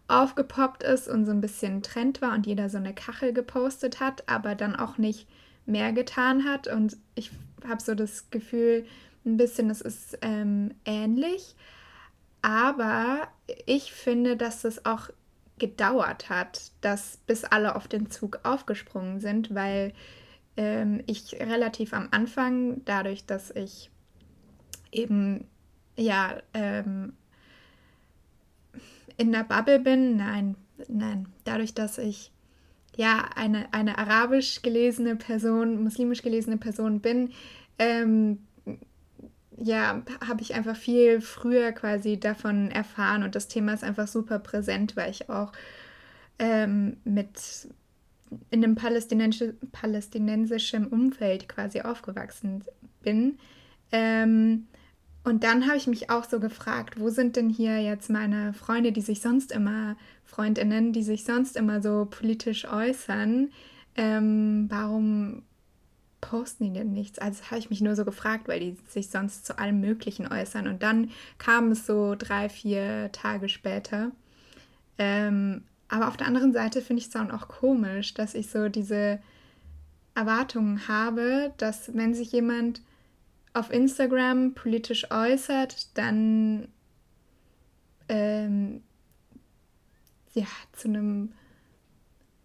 aufgepoppt 0.09 0.83
ist 0.83 1.09
und 1.09 1.25
so 1.25 1.31
ein 1.31 1.41
bisschen 1.41 1.83
Trend 1.83 2.21
war 2.21 2.35
und 2.35 2.47
jeder 2.47 2.69
so 2.69 2.77
eine 2.77 2.93
Kachel 2.93 3.33
gepostet 3.33 3.99
hat, 3.99 4.25
aber 4.29 4.55
dann 4.55 4.77
auch 4.77 4.99
nicht 4.99 5.27
mehr 5.65 5.95
getan 5.95 6.45
hat. 6.45 6.69
Und 6.69 6.99
ich 7.15 7.31
habe 7.67 7.83
so 7.83 7.95
das 7.95 8.31
Gefühl, 8.31 8.85
ein 9.25 9.39
bisschen, 9.39 9.71
es 9.71 9.81
ist 9.81 10.19
ähm, 10.21 10.75
ähnlich. 10.85 11.57
Aber 12.43 13.27
ich 13.65 13.91
finde, 13.91 14.37
dass 14.37 14.65
es 14.65 14.85
auch 14.85 15.09
gedauert 15.59 16.29
hat, 16.29 16.73
dass 16.83 17.17
bis 17.27 17.45
alle 17.45 17.75
auf 17.75 17.89
den 17.89 18.11
Zug 18.11 18.41
aufgesprungen 18.43 19.19
sind, 19.19 19.55
weil 19.55 19.95
ähm, 20.57 21.03
ich 21.07 21.35
relativ 21.41 21.93
am 21.93 22.09
Anfang, 22.11 22.85
dadurch, 22.85 23.27
dass 23.27 23.51
ich 23.51 23.91
eben 24.93 25.47
ja 25.97 26.39
ähm, 26.55 27.15
in 29.17 29.33
der 29.33 29.45
Bubble 29.45 29.81
bin, 29.81 30.17
nein, 30.17 30.57
nein, 30.89 31.29
dadurch, 31.45 31.75
dass 31.75 31.99
ich 31.99 32.33
ja 32.97 33.29
eine, 33.35 33.73
eine 33.73 33.99
arabisch 33.99 34.63
gelesene 34.63 35.17
Person, 35.17 35.83
muslimisch 35.83 36.23
gelesene 36.23 36.57
Person 36.57 37.01
bin, 37.01 37.33
ähm, 37.79 38.39
ja, 39.59 40.03
habe 40.27 40.43
ich 40.43 40.55
einfach 40.55 40.77
viel 40.77 41.21
früher 41.21 41.73
quasi 41.73 42.21
davon 42.21 42.71
erfahren 42.71 43.23
und 43.23 43.35
das 43.35 43.49
Thema 43.49 43.73
ist 43.73 43.85
einfach 43.85 44.07
super 44.07 44.39
präsent, 44.39 44.97
weil 44.97 45.11
ich 45.11 45.31
auch 45.31 45.53
ähm, 46.39 46.99
mit 47.05 47.39
in 48.51 48.65
einem 48.65 48.75
palästinensisch, 48.75 49.55
palästinensischen 49.73 50.87
Umfeld 50.87 51.49
quasi 51.49 51.81
aufgewachsen 51.81 52.65
bin. 53.03 53.39
Ähm, 53.93 54.67
und 55.25 55.43
dann 55.43 55.67
habe 55.67 55.77
ich 55.77 55.89
mich 55.89 56.09
auch 56.09 56.25
so 56.25 56.39
gefragt, 56.39 57.01
wo 57.01 57.11
sind 57.11 57.35
denn 57.35 57.51
hier 57.51 57.81
jetzt 57.81 58.11
meine 58.11 58.53
Freunde, 58.53 58.93
die 58.93 59.01
sich 59.01 59.21
sonst 59.21 59.51
immer, 59.51 59.97
Freundinnen, 60.25 60.93
die 60.93 61.03
sich 61.03 61.25
sonst 61.25 61.57
immer 61.57 61.83
so 61.83 62.07
politisch 62.09 62.65
äußern? 62.65 63.51
Ähm, 63.97 64.67
warum 64.69 65.43
posten 66.21 66.65
die 66.65 66.79
denn 66.79 66.93
nichts? 66.93 67.19
Also 67.19 67.45
habe 67.47 67.59
ich 67.59 67.71
mich 67.71 67.81
nur 67.81 67.97
so 67.97 68.05
gefragt, 68.05 68.47
weil 68.47 68.61
die 68.61 68.77
sich 68.89 69.11
sonst 69.11 69.47
zu 69.47 69.59
allem 69.59 69.81
Möglichen 69.81 70.31
äußern. 70.31 70.69
Und 70.69 70.83
dann 70.83 71.11
kam 71.39 71.73
es 71.73 71.87
so 71.87 72.15
drei, 72.17 72.49
vier 72.49 73.11
Tage 73.13 73.49
später. 73.49 74.13
Ähm, 74.99 75.65
aber 75.89 76.09
auf 76.09 76.17
der 76.17 76.27
anderen 76.27 76.53
Seite 76.53 76.83
finde 76.83 77.01
ich 77.01 77.07
es 77.07 77.13
dann 77.13 77.31
auch 77.31 77.49
komisch, 77.49 78.15
dass 78.15 78.35
ich 78.35 78.51
so 78.51 78.69
diese 78.69 79.21
Erwartungen 80.15 80.89
habe, 80.89 81.53
dass 81.59 81.95
wenn 81.95 82.15
sich 82.15 82.33
jemand 82.33 82.81
auf 83.55 83.71
Instagram 83.71 84.55
politisch 84.55 85.11
äußert, 85.11 85.97
dann 85.97 86.69
ähm, 88.09 88.83
ja 90.35 90.47
zu 90.73 90.89
einem 90.89 91.33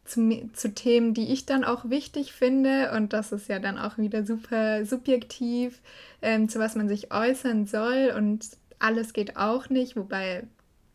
zu, 0.06 0.50
zu 0.54 0.74
Themen, 0.74 1.14
die 1.14 1.32
ich 1.32 1.46
dann 1.46 1.64
auch 1.64 1.90
wichtig 1.90 2.34
finde. 2.34 2.92
Und 2.92 3.14
das 3.14 3.32
ist 3.32 3.48
ja 3.48 3.60
dann 3.60 3.78
auch 3.78 3.98
wieder 3.98 4.26
super 4.26 4.86
subjektiv, 4.86 5.82
ähm, 6.22 6.50
zu 6.50 6.60
was 6.60 6.76
man 6.76 6.88
sich 6.88 7.14
äußern 7.14 7.66
soll. 7.66 8.14
Und 8.16 8.46
alles 8.80 9.14
geht 9.14 9.38
auch 9.38 9.70
nicht, 9.70 9.96
wobei 9.96 10.44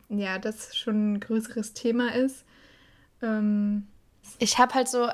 ja 0.09 0.39
das 0.39 0.75
schon 0.75 1.13
ein 1.13 1.19
größeres 1.19 1.73
Thema 1.73 2.13
ist. 2.13 2.45
Ähm, 3.21 3.87
ich 4.39 4.57
habe 4.57 4.73
halt 4.73 4.87
so 4.87 5.09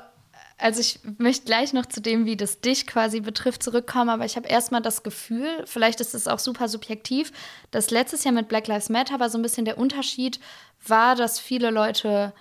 also 0.58 0.80
ich 0.80 1.00
möchte 1.18 1.46
gleich 1.46 1.72
noch 1.72 1.86
zu 1.86 2.00
dem, 2.00 2.26
wie 2.26 2.36
das 2.36 2.60
dich 2.60 2.86
quasi 2.86 3.20
betrifft, 3.20 3.62
zurückkommen, 3.62 4.10
aber 4.10 4.24
ich 4.24 4.36
habe 4.36 4.48
erstmal 4.48 4.82
das 4.82 5.02
Gefühl, 5.02 5.48
vielleicht 5.66 6.00
ist 6.00 6.14
es 6.14 6.28
auch 6.28 6.38
super 6.38 6.68
subjektiv, 6.68 7.32
dass 7.70 7.90
letztes 7.90 8.24
Jahr 8.24 8.34
mit 8.34 8.48
Black 8.48 8.68
Lives 8.68 8.88
Matter 8.88 9.18
war 9.18 9.30
so 9.30 9.38
ein 9.38 9.42
bisschen 9.42 9.64
der 9.64 9.78
Unterschied 9.78 10.38
war, 10.86 11.16
dass 11.16 11.40
viele 11.40 11.70
Leute 11.70 12.32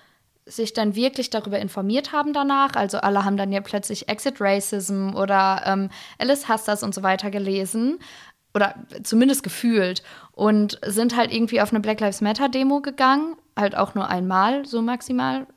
sich 0.46 0.74
dann 0.74 0.96
wirklich 0.96 1.30
darüber 1.30 1.58
informiert 1.60 2.12
haben 2.12 2.34
danach. 2.34 2.74
Also 2.76 2.98
alle 2.98 3.24
haben 3.24 3.38
dann 3.38 3.54
ja 3.54 3.62
plötzlich 3.62 4.10
Exit 4.10 4.36
Racism 4.40 5.16
oder 5.16 5.64
ähm, 5.66 5.90
Alice 6.20 6.50
Hasters 6.50 6.84
und 6.84 6.94
so 6.94 7.02
weiter 7.02 7.32
gelesen 7.32 8.00
oder 8.54 8.76
zumindest 9.04 9.44
gefühlt 9.44 10.04
und 10.32 10.80
sind 10.86 11.16
halt 11.16 11.34
irgendwie 11.34 11.62
auf 11.62 11.72
eine 11.72 11.80
Black 11.80 12.00
Lives 12.00 12.22
Matter 12.22 12.50
Demo 12.50 12.82
gegangen, 12.82 13.36
halt 13.58 13.76
auch 13.76 13.96
nur 13.96 14.08
einmal 14.08 14.66
so 14.66 14.82
maximal, 14.82 15.48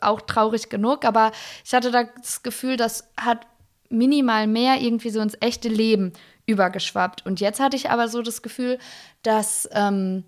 auch 0.00 0.20
traurig 0.20 0.68
genug, 0.68 1.04
aber 1.04 1.32
ich 1.64 1.72
hatte 1.74 1.90
das 1.90 2.42
Gefühl, 2.42 2.76
das 2.76 3.08
hat 3.16 3.46
minimal 3.88 4.46
mehr 4.46 4.80
irgendwie 4.80 5.10
so 5.10 5.20
ins 5.20 5.36
echte 5.40 5.68
Leben 5.68 6.12
übergeschwappt. 6.46 7.24
Und 7.26 7.40
jetzt 7.40 7.60
hatte 7.60 7.76
ich 7.76 7.90
aber 7.90 8.08
so 8.08 8.22
das 8.22 8.42
Gefühl, 8.42 8.78
dass 9.22 9.68
ähm, 9.72 10.24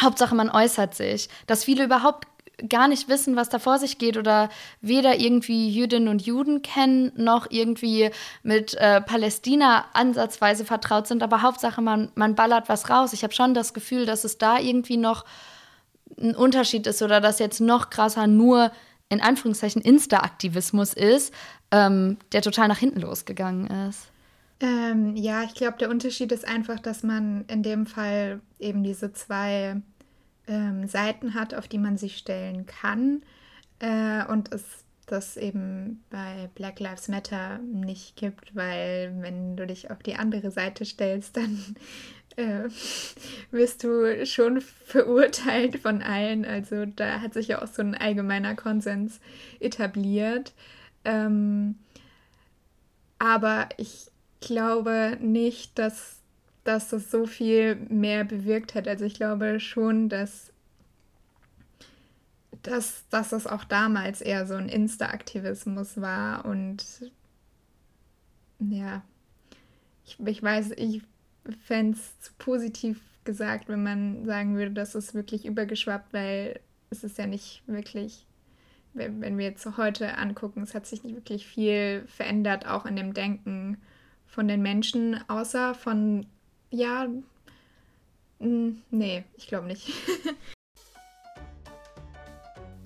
Hauptsache 0.00 0.34
man 0.34 0.50
äußert 0.50 0.94
sich, 0.94 1.28
dass 1.46 1.64
viele 1.64 1.84
überhaupt 1.84 2.26
gar 2.68 2.88
nicht 2.88 3.08
wissen, 3.08 3.36
was 3.36 3.48
da 3.48 3.58
vor 3.58 3.78
sich 3.78 3.98
geht 3.98 4.16
oder 4.16 4.48
weder 4.80 5.18
irgendwie 5.18 5.68
Jüdinnen 5.70 6.08
und 6.08 6.22
Juden 6.22 6.62
kennen, 6.62 7.12
noch 7.16 7.46
irgendwie 7.50 8.10
mit 8.42 8.74
äh, 8.74 9.00
Palästina 9.00 9.84
ansatzweise 9.92 10.64
vertraut 10.64 11.06
sind, 11.06 11.22
aber 11.22 11.42
Hauptsache 11.42 11.80
man, 11.80 12.10
man 12.14 12.34
ballert 12.34 12.68
was 12.68 12.90
raus. 12.90 13.12
Ich 13.12 13.22
habe 13.22 13.34
schon 13.34 13.54
das 13.54 13.74
Gefühl, 13.74 14.06
dass 14.06 14.24
es 14.24 14.38
da 14.38 14.58
irgendwie 14.58 14.96
noch 14.96 15.24
ein 16.20 16.34
Unterschied 16.34 16.86
ist 16.86 17.02
oder 17.02 17.20
dass 17.20 17.38
jetzt 17.38 17.60
noch 17.60 17.90
krasser 17.90 18.26
nur 18.26 18.72
in 19.08 19.20
Anführungszeichen 19.20 19.80
Insta-Aktivismus 19.80 20.92
ist, 20.92 21.32
ähm, 21.70 22.18
der 22.32 22.42
total 22.42 22.68
nach 22.68 22.78
hinten 22.78 23.00
losgegangen 23.00 23.66
ist. 23.88 24.08
Ähm, 24.60 25.16
ja, 25.16 25.44
ich 25.44 25.54
glaube, 25.54 25.78
der 25.78 25.88
Unterschied 25.88 26.32
ist 26.32 26.46
einfach, 26.46 26.80
dass 26.80 27.02
man 27.02 27.44
in 27.46 27.62
dem 27.62 27.86
Fall 27.86 28.40
eben 28.58 28.82
diese 28.82 29.12
zwei 29.12 29.76
ähm, 30.48 30.88
Seiten 30.88 31.34
hat, 31.34 31.54
auf 31.54 31.68
die 31.68 31.78
man 31.78 31.96
sich 31.96 32.16
stellen 32.18 32.66
kann 32.66 33.22
äh, 33.78 34.24
und 34.26 34.52
es 34.52 34.64
das 35.10 35.36
eben 35.36 36.04
bei 36.10 36.50
Black 36.54 36.80
Lives 36.80 37.08
Matter 37.08 37.58
nicht 37.58 38.16
gibt, 38.16 38.54
weil 38.54 39.14
wenn 39.20 39.56
du 39.56 39.66
dich 39.66 39.90
auf 39.90 40.02
die 40.02 40.16
andere 40.16 40.50
Seite 40.50 40.84
stellst, 40.84 41.36
dann 41.36 41.76
äh, 42.36 42.68
wirst 43.50 43.84
du 43.84 44.26
schon 44.26 44.60
verurteilt 44.60 45.78
von 45.78 46.02
allen. 46.02 46.44
Also 46.44 46.86
da 46.86 47.20
hat 47.20 47.34
sich 47.34 47.48
ja 47.48 47.62
auch 47.62 47.66
so 47.66 47.82
ein 47.82 47.94
allgemeiner 47.94 48.54
Konsens 48.54 49.20
etabliert. 49.60 50.52
Ähm, 51.04 51.76
aber 53.18 53.68
ich 53.76 54.10
glaube 54.40 55.16
nicht, 55.20 55.78
dass 55.78 56.17
dass 56.68 56.90
das 56.90 57.10
so 57.10 57.24
viel 57.26 57.76
mehr 57.88 58.24
bewirkt 58.24 58.74
hat. 58.74 58.86
Also 58.86 59.06
ich 59.06 59.14
glaube 59.14 59.58
schon, 59.58 60.10
dass, 60.10 60.52
dass, 62.62 63.08
dass 63.08 63.30
das 63.30 63.46
auch 63.46 63.64
damals 63.64 64.20
eher 64.20 64.46
so 64.46 64.54
ein 64.54 64.68
Insta-Aktivismus 64.68 65.98
war 65.98 66.44
und 66.44 67.10
ja, 68.60 69.02
ich, 70.04 70.18
ich 70.20 70.42
weiß, 70.42 70.72
ich 70.76 71.02
fände 71.64 71.96
es 71.96 72.20
zu 72.20 72.32
positiv 72.36 73.00
gesagt, 73.24 73.68
wenn 73.68 73.82
man 73.82 74.26
sagen 74.26 74.56
würde, 74.56 74.72
dass 74.72 74.94
es 74.94 75.14
wirklich 75.14 75.46
übergeschwappt, 75.46 76.12
weil 76.12 76.60
es 76.90 77.02
ist 77.02 77.16
ja 77.16 77.26
nicht 77.26 77.62
wirklich, 77.66 78.26
wenn, 78.92 79.22
wenn 79.22 79.38
wir 79.38 79.46
jetzt 79.46 79.66
heute 79.78 80.18
angucken, 80.18 80.62
es 80.62 80.74
hat 80.74 80.86
sich 80.86 81.02
nicht 81.02 81.14
wirklich 81.14 81.46
viel 81.46 82.04
verändert, 82.08 82.66
auch 82.66 82.84
in 82.84 82.96
dem 82.96 83.14
Denken 83.14 83.78
von 84.26 84.48
den 84.48 84.60
Menschen, 84.60 85.18
außer 85.28 85.74
von 85.74 86.26
ja, 86.70 87.06
nee, 88.38 89.24
ich 89.36 89.46
glaube 89.46 89.66
nicht. 89.66 89.90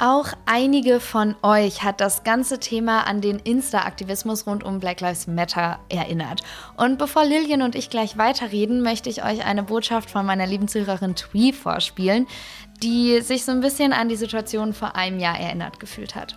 Auch 0.04 0.32
einige 0.46 0.98
von 0.98 1.36
euch 1.42 1.84
hat 1.84 2.00
das 2.00 2.24
ganze 2.24 2.58
Thema 2.58 3.06
an 3.06 3.20
den 3.20 3.38
Insta-Aktivismus 3.38 4.48
rund 4.48 4.64
um 4.64 4.80
Black 4.80 5.00
Lives 5.00 5.28
Matter 5.28 5.78
erinnert. 5.88 6.42
Und 6.76 6.98
bevor 6.98 7.24
Lillian 7.24 7.62
und 7.62 7.76
ich 7.76 7.88
gleich 7.88 8.18
weiterreden, 8.18 8.82
möchte 8.82 9.08
ich 9.08 9.22
euch 9.24 9.44
eine 9.44 9.62
Botschaft 9.62 10.10
von 10.10 10.26
meiner 10.26 10.44
lieben 10.44 10.66
Zuhörerin 10.66 11.14
Twee 11.14 11.52
vorspielen, 11.52 12.26
die 12.82 13.20
sich 13.20 13.44
so 13.44 13.52
ein 13.52 13.60
bisschen 13.60 13.92
an 13.92 14.08
die 14.08 14.16
Situation 14.16 14.74
vor 14.74 14.96
einem 14.96 15.20
Jahr 15.20 15.38
erinnert 15.38 15.78
gefühlt 15.78 16.16
hat. 16.16 16.36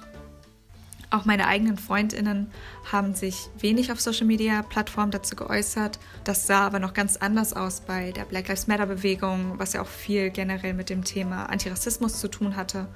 Auch 1.15 1.23
meine 1.23 1.47
eigenen 1.47 1.77
Freundinnen 1.77 2.51
haben 2.91 3.15
sich 3.15 3.47
wenig 3.57 3.89
auf 3.89 4.01
Social-Media-Plattformen 4.01 5.11
dazu 5.11 5.37
geäußert. 5.37 5.97
Das 6.25 6.45
sah 6.45 6.65
aber 6.65 6.79
noch 6.79 6.93
ganz 6.93 7.15
anders 7.15 7.53
aus 7.53 7.79
bei 7.79 8.11
der 8.11 8.25
Black 8.25 8.49
Lives 8.49 8.67
Matter-Bewegung, 8.67 9.57
was 9.57 9.71
ja 9.71 9.81
auch 9.81 9.87
viel 9.87 10.29
generell 10.29 10.73
mit 10.73 10.89
dem 10.89 11.05
Thema 11.05 11.45
Antirassismus 11.45 12.19
zu 12.19 12.27
tun 12.27 12.57
hatte. 12.57 12.89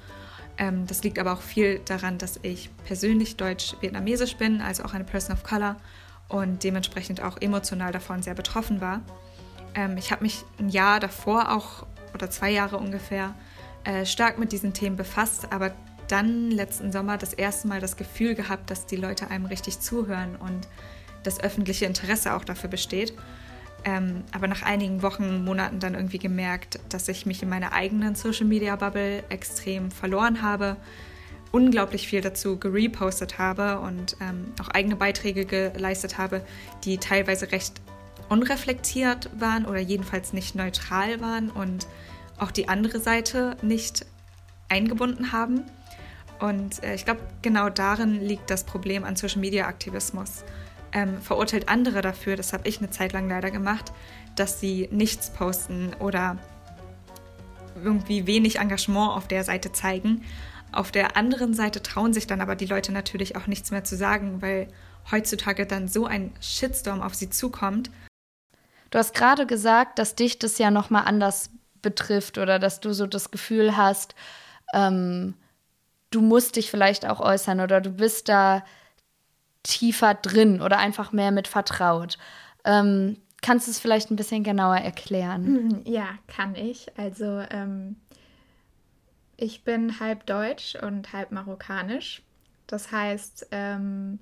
Ähm, 0.58 0.86
das 0.86 1.02
liegt 1.02 1.18
aber 1.18 1.32
auch 1.32 1.40
viel 1.40 1.78
daran, 1.86 2.18
dass 2.18 2.38
ich 2.42 2.68
persönlich 2.84 3.38
deutsch-vietnamesisch 3.38 4.36
bin, 4.36 4.60
also 4.60 4.84
auch 4.84 4.92
eine 4.92 5.04
Person 5.04 5.34
of 5.34 5.42
Color 5.42 5.76
und 6.28 6.62
dementsprechend 6.62 7.22
auch 7.22 7.40
emotional 7.40 7.90
davon 7.90 8.22
sehr 8.22 8.34
betroffen 8.34 8.82
war. 8.82 9.00
Ähm, 9.74 9.96
ich 9.96 10.12
habe 10.12 10.24
mich 10.24 10.44
ein 10.58 10.68
Jahr 10.68 11.00
davor 11.00 11.52
auch 11.52 11.86
oder 12.12 12.28
zwei 12.28 12.50
Jahre 12.50 12.76
ungefähr 12.76 13.34
äh, 13.84 14.04
stark 14.04 14.38
mit 14.38 14.52
diesen 14.52 14.74
Themen 14.74 14.96
befasst, 14.96 15.50
aber 15.52 15.72
dann 16.10 16.50
letzten 16.50 16.92
Sommer 16.92 17.18
das 17.18 17.32
erste 17.32 17.68
Mal 17.68 17.80
das 17.80 17.96
Gefühl 17.96 18.34
gehabt, 18.34 18.70
dass 18.70 18.86
die 18.86 18.96
Leute 18.96 19.30
einem 19.30 19.46
richtig 19.46 19.80
zuhören 19.80 20.36
und 20.36 20.68
das 21.22 21.40
öffentliche 21.40 21.86
Interesse 21.86 22.34
auch 22.34 22.44
dafür 22.44 22.70
besteht. 22.70 23.12
Ähm, 23.84 24.24
aber 24.32 24.46
nach 24.46 24.62
einigen 24.62 25.02
Wochen, 25.02 25.44
Monaten 25.44 25.80
dann 25.80 25.94
irgendwie 25.94 26.18
gemerkt, 26.18 26.80
dass 26.90 27.08
ich 27.08 27.24
mich 27.24 27.42
in 27.42 27.48
meiner 27.48 27.72
eigenen 27.72 28.14
Social 28.14 28.46
Media 28.46 28.76
Bubble 28.76 29.24
extrem 29.30 29.90
verloren 29.90 30.42
habe, 30.42 30.76
unglaublich 31.50 32.06
viel 32.06 32.20
dazu 32.20 32.58
gerepostet 32.58 33.38
habe 33.38 33.80
und 33.80 34.16
ähm, 34.20 34.52
auch 34.60 34.68
eigene 34.68 34.96
Beiträge 34.96 35.46
geleistet 35.46 36.18
habe, 36.18 36.44
die 36.84 36.98
teilweise 36.98 37.52
recht 37.52 37.80
unreflektiert 38.28 39.30
waren 39.38 39.64
oder 39.64 39.80
jedenfalls 39.80 40.32
nicht 40.32 40.54
neutral 40.54 41.20
waren 41.20 41.50
und 41.50 41.86
auch 42.38 42.50
die 42.50 42.68
andere 42.68 43.00
Seite 43.00 43.56
nicht 43.62 44.06
eingebunden 44.68 45.32
haben. 45.32 45.64
Und 46.40 46.82
äh, 46.82 46.94
ich 46.94 47.04
glaube, 47.04 47.20
genau 47.42 47.68
darin 47.68 48.20
liegt 48.20 48.50
das 48.50 48.64
Problem 48.64 49.04
an 49.04 49.16
Social 49.16 49.40
Media 49.40 49.66
Aktivismus 49.66 50.44
ähm, 50.92 51.20
verurteilt 51.20 51.68
andere 51.68 52.02
dafür, 52.02 52.36
das 52.36 52.52
habe 52.52 52.68
ich 52.68 52.78
eine 52.78 52.90
Zeit 52.90 53.12
lang 53.12 53.28
leider 53.28 53.50
gemacht, 53.50 53.92
dass 54.36 54.60
sie 54.60 54.88
nichts 54.90 55.30
posten 55.30 55.92
oder 55.98 56.38
irgendwie 57.82 58.26
wenig 58.26 58.58
Engagement 58.58 59.12
auf 59.12 59.28
der 59.28 59.44
Seite 59.44 59.72
zeigen. 59.72 60.24
Auf 60.72 60.90
der 60.90 61.16
anderen 61.16 61.54
Seite 61.54 61.82
trauen 61.82 62.12
sich 62.12 62.26
dann 62.26 62.40
aber 62.40 62.56
die 62.56 62.66
Leute 62.66 62.92
natürlich 62.92 63.36
auch 63.36 63.46
nichts 63.46 63.70
mehr 63.70 63.84
zu 63.84 63.96
sagen, 63.96 64.42
weil 64.42 64.68
heutzutage 65.10 65.66
dann 65.66 65.88
so 65.88 66.06
ein 66.06 66.32
Shitstorm 66.40 67.00
auf 67.02 67.14
sie 67.14 67.30
zukommt. 67.30 67.90
Du 68.90 68.98
hast 68.98 69.14
gerade 69.14 69.46
gesagt, 69.46 69.98
dass 69.98 70.14
dich 70.14 70.38
das 70.38 70.58
ja 70.58 70.70
noch 70.70 70.90
mal 70.90 71.02
anders 71.02 71.50
betrifft 71.80 72.38
oder 72.38 72.58
dass 72.58 72.80
du 72.80 72.92
so 72.92 73.06
das 73.06 73.30
Gefühl 73.30 73.76
hast, 73.76 74.14
ähm, 74.74 75.34
du 76.10 76.20
musst 76.20 76.56
dich 76.56 76.70
vielleicht 76.70 77.06
auch 77.06 77.20
äußern 77.20 77.60
oder 77.60 77.80
du 77.80 77.90
bist 77.90 78.28
da 78.28 78.64
tiefer 79.62 80.14
drin 80.14 80.60
oder 80.60 80.78
einfach 80.78 81.12
mehr 81.12 81.30
mit 81.30 81.46
vertraut. 81.46 82.18
Ähm, 82.64 83.16
kannst 83.42 83.66
du 83.66 83.70
es 83.70 83.80
vielleicht 83.80 84.10
ein 84.10 84.16
bisschen 84.16 84.44
genauer 84.44 84.76
erklären? 84.76 85.82
Ja, 85.86 86.08
kann 86.26 86.54
ich. 86.54 86.86
Also 86.98 87.42
ähm, 87.50 87.96
ich 89.36 89.64
bin 89.64 90.00
halb 90.00 90.26
deutsch 90.26 90.76
und 90.76 91.12
halb 91.12 91.32
marokkanisch. 91.32 92.22
Das 92.66 92.92
heißt, 92.92 93.48
ähm, 93.50 94.20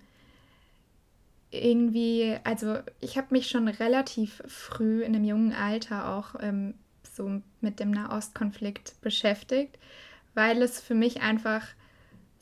irgendwie, 1.51 2.37
also 2.45 2.79
ich 3.01 3.17
habe 3.17 3.29
mich 3.31 3.49
schon 3.49 3.69
relativ 3.69 4.43
früh 4.47 5.03
in 5.03 5.15
einem 5.15 5.25
jungen 5.25 5.53
Alter 5.53 6.11
auch 6.11 6.35
ähm, 6.41 6.75
so 7.03 7.41
mit 7.61 7.81
dem 7.81 7.91
Nahostkonflikt 7.91 9.01
beschäftigt, 9.01 9.79
weil 10.35 10.63
es 10.63 10.81
für 10.81 10.95
mich 10.95 11.21
einfach 11.21 11.63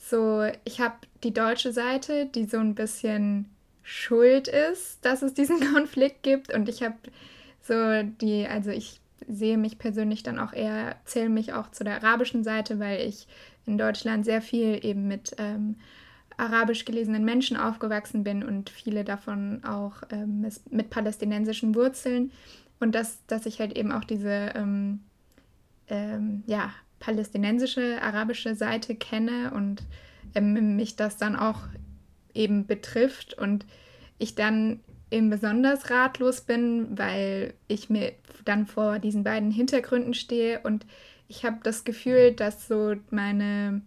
so, 0.09 0.45
ich 0.63 0.79
habe 0.79 0.95
die 1.23 1.33
deutsche 1.33 1.71
Seite, 1.71 2.27
die 2.27 2.45
so 2.45 2.57
ein 2.57 2.75
bisschen 2.75 3.49
schuld 3.83 4.47
ist, 4.47 5.03
dass 5.03 5.21
es 5.21 5.33
diesen 5.33 5.59
Konflikt 5.73 6.23
gibt. 6.23 6.53
Und 6.53 6.69
ich 6.69 6.83
habe 6.83 6.95
so 7.61 8.03
die, 8.21 8.47
also 8.47 8.69
ich 8.69 8.99
sehe 9.27 9.57
mich 9.57 9.77
persönlich 9.77 10.23
dann 10.23 10.39
auch 10.39 10.53
eher, 10.53 10.95
zähle 11.05 11.29
mich 11.29 11.53
auch 11.53 11.71
zu 11.71 11.83
der 11.83 12.03
arabischen 12.03 12.43
Seite, 12.43 12.79
weil 12.79 13.01
ich 13.01 13.27
in 13.65 13.77
Deutschland 13.77 14.25
sehr 14.25 14.41
viel 14.41 14.83
eben 14.85 15.07
mit 15.07 15.35
ähm, 15.37 15.75
arabisch 16.37 16.85
gelesenen 16.85 17.25
Menschen 17.25 17.57
aufgewachsen 17.57 18.23
bin 18.23 18.43
und 18.43 18.69
viele 18.69 19.03
davon 19.03 19.63
auch 19.63 20.03
ähm, 20.11 20.47
mit 20.69 20.89
palästinensischen 20.89 21.75
Wurzeln. 21.75 22.31
Und 22.79 22.93
dass, 22.93 23.25
dass 23.25 23.45
ich 23.45 23.59
halt 23.59 23.75
eben 23.75 23.91
auch 23.91 24.03
diese 24.03 24.51
ähm, 24.55 24.99
ähm 25.89 26.43
ja, 26.45 26.71
palästinensische, 26.99 28.01
arabische 28.01 28.55
Seite 28.55 28.95
kenne 28.95 29.51
und 29.53 29.83
ähm, 30.35 30.75
mich 30.75 30.95
das 30.95 31.17
dann 31.17 31.35
auch 31.35 31.59
eben 32.33 32.65
betrifft 32.67 33.33
und 33.33 33.65
ich 34.19 34.35
dann 34.35 34.79
eben 35.09 35.29
besonders 35.29 35.89
ratlos 35.89 36.41
bin, 36.41 36.97
weil 36.97 37.53
ich 37.67 37.89
mir 37.89 38.13
dann 38.45 38.65
vor 38.65 38.99
diesen 38.99 39.23
beiden 39.23 39.51
Hintergründen 39.51 40.13
stehe 40.13 40.59
und 40.61 40.85
ich 41.27 41.43
habe 41.43 41.57
das 41.63 41.83
Gefühl, 41.83 42.31
dass 42.31 42.67
so 42.67 42.95
meine 43.09 43.81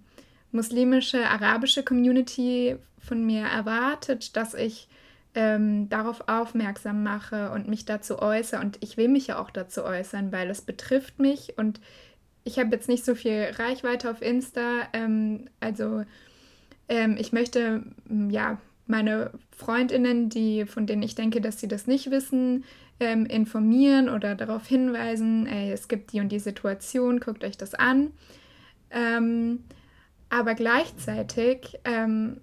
muslimische, 0.53 1.29
arabische 1.29 1.83
Community 1.83 2.77
von 2.99 3.25
mir 3.25 3.43
erwartet, 3.43 4.37
dass 4.37 4.55
ich 4.55 4.89
ähm, 5.35 5.89
darauf 5.89 6.29
aufmerksam 6.29 7.03
mache 7.03 7.51
und 7.53 7.69
mich 7.69 7.85
dazu 7.85 8.21
äußere. 8.21 8.61
Und 8.61 8.79
ich 8.81 8.97
will 8.97 9.09
mich 9.09 9.29
ja 9.29 9.39
auch 9.39 9.51
dazu 9.51 9.85
äußern, 9.85 10.33
weil 10.33 10.51
es 10.51 10.63
betrifft 10.63 11.19
mich 11.19 11.57
und 11.57 11.81
ich 12.45 12.59
habe 12.59 12.71
jetzt 12.71 12.89
nicht 12.89 13.05
so 13.05 13.15
viel 13.15 13.51
Reichweite 13.57 14.11
auf 14.11 14.23
Insta. 14.23 14.89
Ähm, 14.93 15.49
also 15.61 16.05
ähm, 16.89 17.17
ich 17.19 17.33
möchte 17.33 17.85
ja 18.29 18.59
meine 18.87 19.31
Freundinnen, 19.57 20.29
die 20.29 20.67
von 20.67 20.87
denen 20.87 21.03
ich 21.03 21.15
denke, 21.15 21.41
dass 21.41 21.61
sie 21.61 21.69
das 21.69 21.87
nicht 21.87 22.11
wissen, 22.11 22.65
ähm, 22.99 23.25
informieren 23.27 24.09
oder 24.09 24.35
darauf 24.35 24.67
hinweisen, 24.67 25.47
ey, 25.47 25.73
es 25.73 25.89
gibt 25.89 26.13
die 26.13 26.21
und 26.21 26.31
die 26.31 26.39
Situation, 26.39 27.21
guckt 27.21 27.45
euch 27.45 27.57
das 27.57 27.75
an. 27.75 28.11
Ähm, 28.91 29.65
aber 30.29 30.55
gleichzeitig 30.55 31.79
ähm, 31.85 32.41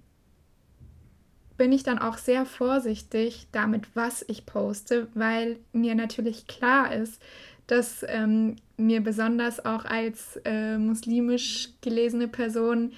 bin 1.56 1.72
ich 1.72 1.82
dann 1.82 1.98
auch 1.98 2.18
sehr 2.18 2.46
vorsichtig 2.46 3.48
damit, 3.52 3.94
was 3.94 4.24
ich 4.28 4.46
poste, 4.46 5.08
weil 5.14 5.58
mir 5.72 5.94
natürlich 5.94 6.46
klar 6.46 6.94
ist, 6.94 7.20
dass 7.68 8.04
ähm, 8.08 8.56
mir 8.76 9.02
besonders 9.02 9.64
auch 9.64 9.84
als 9.84 10.40
äh, 10.44 10.78
muslimisch 10.78 11.68
gelesene 11.82 12.26
Person 12.26 12.92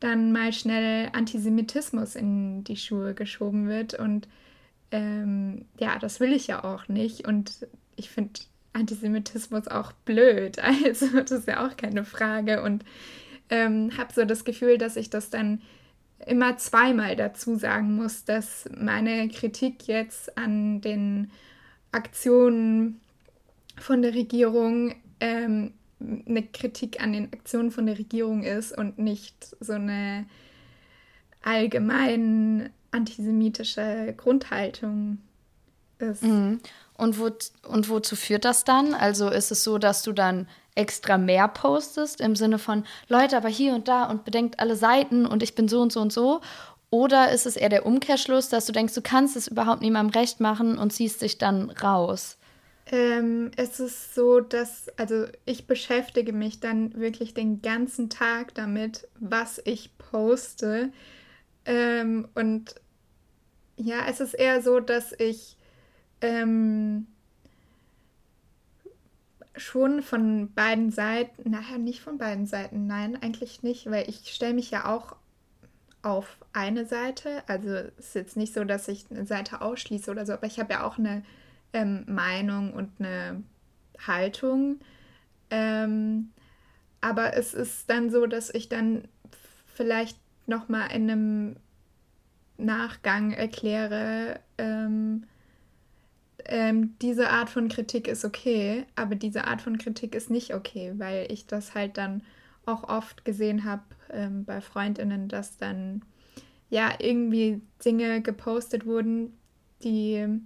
dann 0.00 0.32
mal 0.32 0.52
schnell 0.52 1.08
Antisemitismus 1.12 2.16
in 2.16 2.64
die 2.64 2.76
Schuhe 2.76 3.14
geschoben 3.14 3.68
wird. 3.68 3.94
Und 3.94 4.28
ähm, 4.90 5.64
ja, 5.78 5.98
das 5.98 6.20
will 6.20 6.32
ich 6.32 6.48
ja 6.48 6.64
auch 6.64 6.88
nicht. 6.88 7.26
Und 7.26 7.66
ich 7.94 8.10
finde 8.10 8.40
Antisemitismus 8.72 9.68
auch 9.68 9.92
blöd. 9.92 10.58
Also 10.84 11.06
das 11.20 11.30
ist 11.30 11.48
ja 11.48 11.66
auch 11.66 11.76
keine 11.76 12.04
Frage. 12.04 12.62
Und 12.62 12.84
ähm, 13.48 13.96
habe 13.96 14.12
so 14.12 14.24
das 14.24 14.44
Gefühl, 14.44 14.76
dass 14.76 14.96
ich 14.96 15.08
das 15.08 15.30
dann 15.30 15.62
immer 16.26 16.56
zweimal 16.56 17.14
dazu 17.14 17.54
sagen 17.54 17.94
muss, 17.94 18.24
dass 18.24 18.68
meine 18.76 19.28
Kritik 19.28 19.86
jetzt 19.86 20.36
an 20.36 20.80
den 20.80 21.30
Aktionen 21.92 23.00
von 23.78 24.02
der 24.02 24.14
Regierung 24.14 24.94
ähm, 25.20 25.72
eine 26.00 26.42
Kritik 26.42 27.02
an 27.02 27.12
den 27.12 27.32
Aktionen 27.32 27.70
von 27.70 27.86
der 27.86 27.98
Regierung 27.98 28.42
ist 28.42 28.76
und 28.76 28.98
nicht 28.98 29.56
so 29.60 29.74
eine 29.74 30.26
allgemein 31.42 32.70
antisemitische 32.90 34.14
Grundhaltung 34.16 35.18
ist. 35.98 36.22
Mhm. 36.22 36.60
Und, 36.94 37.18
wo, 37.18 37.30
und 37.68 37.88
wozu 37.88 38.16
führt 38.16 38.44
das 38.44 38.64
dann? 38.64 38.94
Also 38.94 39.28
ist 39.28 39.50
es 39.50 39.64
so, 39.64 39.78
dass 39.78 40.02
du 40.02 40.12
dann 40.12 40.48
extra 40.74 41.18
mehr 41.18 41.48
postest 41.48 42.20
im 42.20 42.36
Sinne 42.36 42.58
von 42.58 42.84
Leute, 43.08 43.36
aber 43.36 43.48
hier 43.48 43.74
und 43.74 43.88
da 43.88 44.04
und 44.04 44.24
bedenkt 44.24 44.60
alle 44.60 44.76
Seiten 44.76 45.26
und 45.26 45.42
ich 45.42 45.54
bin 45.54 45.68
so 45.68 45.80
und 45.80 45.92
so 45.92 46.00
und 46.00 46.12
so? 46.12 46.40
Oder 46.90 47.32
ist 47.32 47.46
es 47.46 47.56
eher 47.56 47.68
der 47.68 47.86
Umkehrschluss, 47.86 48.48
dass 48.48 48.66
du 48.66 48.72
denkst, 48.72 48.94
du 48.94 49.02
kannst 49.02 49.36
es 49.36 49.48
überhaupt 49.48 49.82
niemandem 49.82 50.18
recht 50.20 50.40
machen 50.40 50.78
und 50.78 50.92
ziehst 50.92 51.22
dich 51.22 51.38
dann 51.38 51.70
raus? 51.70 52.38
Ähm, 52.86 53.50
es 53.56 53.80
ist 53.80 54.14
so, 54.14 54.40
dass, 54.40 54.88
also 54.96 55.26
ich 55.44 55.66
beschäftige 55.66 56.32
mich 56.32 56.60
dann 56.60 56.94
wirklich 56.94 57.34
den 57.34 57.60
ganzen 57.60 58.10
Tag 58.10 58.54
damit, 58.54 59.08
was 59.18 59.60
ich 59.64 59.96
poste. 59.98 60.92
Ähm, 61.64 62.28
und 62.34 62.76
ja, 63.76 64.06
es 64.08 64.20
ist 64.20 64.34
eher 64.34 64.62
so, 64.62 64.78
dass 64.78 65.12
ich 65.18 65.56
ähm, 66.20 67.08
schon 69.56 70.02
von 70.02 70.52
beiden 70.54 70.90
Seiten, 70.92 71.50
naja, 71.50 71.78
nicht 71.78 72.00
von 72.00 72.18
beiden 72.18 72.46
Seiten, 72.46 72.86
nein, 72.86 73.20
eigentlich 73.20 73.64
nicht, 73.64 73.90
weil 73.90 74.08
ich 74.08 74.32
stelle 74.32 74.54
mich 74.54 74.70
ja 74.70 74.86
auch 74.86 75.16
auf 76.02 76.36
eine 76.52 76.86
Seite. 76.86 77.42
Also 77.48 77.68
es 77.70 78.08
ist 78.08 78.14
jetzt 78.14 78.36
nicht 78.36 78.54
so, 78.54 78.62
dass 78.62 78.86
ich 78.86 79.06
eine 79.10 79.26
Seite 79.26 79.60
ausschließe 79.60 80.10
oder 80.10 80.24
so, 80.24 80.34
aber 80.34 80.46
ich 80.46 80.60
habe 80.60 80.74
ja 80.74 80.84
auch 80.84 80.98
eine 80.98 81.24
ähm, 81.72 82.04
Meinung 82.06 82.72
und 82.72 82.90
eine 82.98 83.42
Haltung. 84.06 84.80
Ähm, 85.50 86.30
aber 87.00 87.36
es 87.36 87.54
ist 87.54 87.88
dann 87.88 88.10
so, 88.10 88.26
dass 88.26 88.50
ich 88.50 88.68
dann 88.68 89.08
vielleicht 89.66 90.18
noch 90.46 90.68
mal 90.68 90.86
in 90.86 91.10
einem 91.10 91.56
Nachgang 92.58 93.32
erkläre, 93.32 94.40
ähm, 94.58 95.24
ähm, 96.48 96.96
diese 97.02 97.30
Art 97.30 97.50
von 97.50 97.68
Kritik 97.68 98.08
ist 98.08 98.24
okay, 98.24 98.86
aber 98.94 99.14
diese 99.14 99.44
Art 99.44 99.60
von 99.60 99.78
Kritik 99.78 100.14
ist 100.14 100.30
nicht 100.30 100.54
okay, 100.54 100.92
weil 100.96 101.30
ich 101.30 101.46
das 101.46 101.74
halt 101.74 101.98
dann 101.98 102.22
auch 102.64 102.88
oft 102.88 103.24
gesehen 103.24 103.64
habe 103.64 103.82
ähm, 104.10 104.44
bei 104.44 104.60
Freundinnen, 104.60 105.28
dass 105.28 105.58
dann 105.58 106.02
ja 106.70 106.94
irgendwie 106.98 107.60
Dinge 107.84 108.22
gepostet 108.22 108.86
wurden, 108.86 109.36
die 109.82 110.40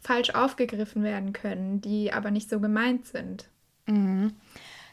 falsch 0.00 0.30
aufgegriffen 0.30 1.02
werden 1.02 1.32
können, 1.32 1.80
die 1.80 2.12
aber 2.12 2.30
nicht 2.30 2.48
so 2.50 2.60
gemeint 2.60 3.06
sind. 3.06 3.48
Mhm. 3.86 4.34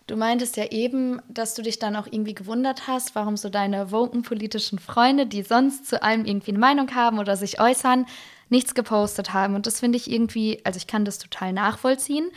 Du 0.06 0.18
meintest 0.18 0.58
ja 0.58 0.66
eben, 0.66 1.22
dass 1.30 1.54
du 1.56 1.62
dich 1.62 1.80
dann 1.80 1.96
auch 1.96 2.08
irgendwie 2.08 2.36
gewundert 2.36 2.88
hast, 2.88 3.16
warum 3.16 3.38
so 3.38 3.48
deine 3.48 3.92
woken 3.92 4.24
politischen 4.24 4.78
Freunde, 4.78 5.26
die 5.26 5.44
sonst 5.44 5.88
zu 5.88 6.04
allem 6.04 6.26
irgendwie 6.26 6.52
eine 6.52 6.60
Meinung 6.60 6.94
haben 6.94 7.20
oder 7.20 7.38
sich 7.38 7.62
äußern, 7.62 8.06
nichts 8.50 8.76
gepostet 8.76 9.34
haben. 9.34 9.56
Und 9.56 9.66
das 9.66 9.80
finde 9.80 9.98
ich 9.98 10.12
irgendwie, 10.12 10.60
also 10.66 10.78
ich 10.78 10.88
kann 10.88 11.06
das 11.06 11.20
total 11.20 11.54
nachvollziehen. 11.54 12.32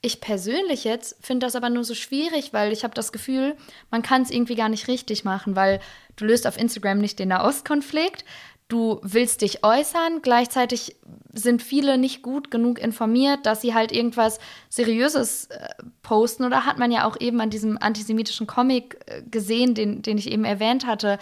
Ich 0.00 0.20
persönlich 0.20 0.84
jetzt 0.84 1.16
finde 1.24 1.46
das 1.46 1.56
aber 1.56 1.70
nur 1.70 1.82
so 1.82 1.94
schwierig, 1.94 2.52
weil 2.52 2.72
ich 2.72 2.84
habe 2.84 2.94
das 2.94 3.10
Gefühl, 3.10 3.56
man 3.90 4.02
kann 4.02 4.22
es 4.22 4.30
irgendwie 4.30 4.54
gar 4.54 4.68
nicht 4.68 4.86
richtig 4.86 5.24
machen, 5.24 5.56
weil 5.56 5.80
du 6.16 6.26
löst 6.26 6.46
auf 6.46 6.58
Instagram 6.58 6.98
nicht 6.98 7.18
den 7.18 7.30
Nahostkonflikt, 7.30 8.24
du 8.68 9.00
willst 9.02 9.40
dich 9.40 9.64
äußern, 9.64 10.20
gleichzeitig 10.22 10.96
sind 11.32 11.62
viele 11.62 11.98
nicht 11.98 12.22
gut 12.22 12.50
genug 12.50 12.78
informiert, 12.78 13.46
dass 13.46 13.60
sie 13.60 13.74
halt 13.74 13.92
irgendwas 13.92 14.38
Seriöses 14.68 15.46
äh, 15.46 15.68
posten. 16.02 16.44
Oder 16.44 16.66
hat 16.66 16.78
man 16.78 16.92
ja 16.92 17.06
auch 17.06 17.18
eben 17.18 17.40
an 17.40 17.50
diesem 17.50 17.78
antisemitischen 17.78 18.46
Comic 18.46 18.98
äh, 19.06 19.22
gesehen, 19.30 19.74
den, 19.74 20.02
den 20.02 20.18
ich 20.18 20.30
eben 20.30 20.44
erwähnt 20.44 20.86
hatte. 20.86 21.18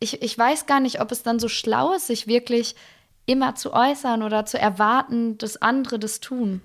Ich, 0.00 0.22
ich 0.22 0.36
weiß 0.36 0.66
gar 0.66 0.80
nicht, 0.80 1.00
ob 1.00 1.12
es 1.12 1.22
dann 1.22 1.38
so 1.38 1.48
schlau 1.48 1.94
ist, 1.94 2.06
sich 2.06 2.26
wirklich 2.26 2.74
immer 3.26 3.54
zu 3.54 3.72
äußern 3.72 4.22
oder 4.22 4.44
zu 4.44 4.58
erwarten, 4.58 5.38
dass 5.38 5.60
andere 5.60 5.98
das 5.98 6.20
tun. 6.20 6.62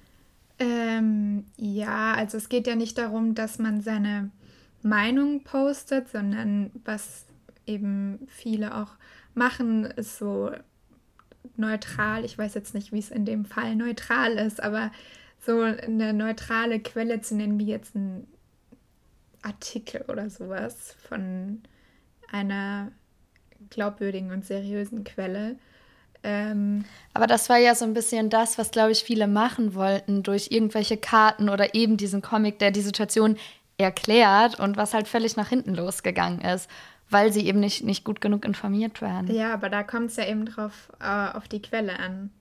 Ähm, 0.57 1.45
ja, 1.57 2.13
also 2.13 2.37
es 2.37 2.49
geht 2.49 2.65
ja 2.65 2.75
nicht 2.75 2.97
darum, 2.97 3.35
dass 3.35 3.59
man 3.59 3.81
seine 3.81 4.31
Meinung 4.81 5.43
postet, 5.43 6.09
sondern 6.09 6.71
was 6.85 7.25
eben 7.67 8.27
viele 8.29 8.75
auch 8.75 8.89
machen, 9.35 9.85
ist 9.85 10.17
so 10.17 10.51
neutral. 11.57 12.25
Ich 12.25 12.37
weiß 12.37 12.53
jetzt 12.53 12.73
nicht, 12.73 12.91
wie 12.91 12.99
es 12.99 13.11
in 13.11 13.25
dem 13.25 13.45
Fall 13.45 13.75
neutral 13.75 14.33
ist, 14.33 14.61
aber 14.61 14.91
so 15.39 15.61
eine 15.61 16.13
neutrale 16.13 16.79
Quelle 16.79 17.21
zu 17.21 17.35
nennen, 17.35 17.59
wie 17.59 17.67
jetzt 17.67 17.95
ein 17.95 18.27
Artikel 19.41 20.03
oder 20.07 20.29
sowas 20.29 20.95
von 21.07 21.61
einer 22.31 22.91
glaubwürdigen 23.69 24.31
und 24.31 24.45
seriösen 24.45 25.03
Quelle. 25.03 25.57
Ähm, 26.23 26.85
aber 27.13 27.27
das 27.27 27.49
war 27.49 27.57
ja 27.57 27.75
so 27.75 27.85
ein 27.85 27.93
bisschen 27.93 28.31
das, 28.31 28.57
was, 28.57 28.71
glaube 28.71 28.91
ich, 28.91 29.03
viele 29.03 29.27
machen 29.27 29.75
wollten 29.75 30.23
durch 30.23 30.47
irgendwelche 30.49 30.97
Karten 30.97 31.49
oder 31.49 31.75
eben 31.75 31.97
diesen 31.97 32.23
Comic, 32.23 32.57
der 32.57 32.71
die 32.71 32.81
Situation 32.81 33.37
erklärt 33.77 34.59
und 34.59 34.77
was 34.77 34.93
halt 34.93 35.07
völlig 35.07 35.35
nach 35.35 35.49
hinten 35.49 35.75
losgegangen 35.75 36.41
ist 36.41 36.69
weil 37.09 37.31
sie 37.31 37.45
eben 37.47 37.59
nicht, 37.59 37.83
nicht 37.83 38.03
gut 38.03 38.21
genug 38.21 38.45
informiert 38.45 39.01
werden. 39.01 39.33
Ja, 39.33 39.53
aber 39.53 39.69
da 39.69 39.83
kommt 39.83 40.09
es 40.09 40.15
ja 40.15 40.25
eben 40.25 40.45
drauf 40.45 40.91
äh, 40.99 41.37
auf 41.37 41.47
die 41.47 41.61
Quelle 41.61 41.99
an, 41.99 42.31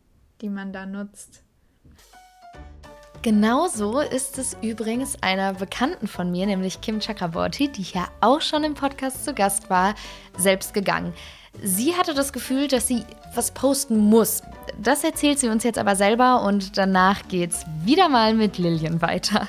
die 0.40 0.48
man 0.48 0.72
da 0.72 0.86
nutzt. 0.86 1.42
Genauso 3.22 4.00
ist 4.00 4.36
es 4.36 4.54
übrigens 4.60 5.22
einer 5.22 5.54
Bekannten 5.54 6.08
von 6.08 6.30
mir, 6.30 6.44
nämlich 6.44 6.82
Kim 6.82 7.00
Chakraborty, 7.00 7.68
die 7.68 7.82
ja 7.82 8.08
auch 8.20 8.42
schon 8.42 8.64
im 8.64 8.74
Podcast 8.74 9.24
zu 9.24 9.32
Gast 9.32 9.70
war, 9.70 9.94
selbst 10.36 10.74
gegangen. 10.74 11.14
Sie 11.62 11.94
hatte 11.94 12.12
das 12.12 12.34
Gefühl, 12.34 12.68
dass 12.68 12.86
sie 12.86 13.02
was 13.34 13.52
posten 13.52 13.96
muss. 13.96 14.42
Das 14.78 15.04
erzählt 15.04 15.38
sie 15.38 15.48
uns 15.48 15.64
jetzt 15.64 15.78
aber 15.78 15.96
selber 15.96 16.42
und 16.42 16.76
danach 16.76 17.26
geht's 17.28 17.64
wieder 17.84 18.10
mal 18.10 18.34
mit 18.34 18.58
Lillian 18.58 19.00
weiter. 19.00 19.48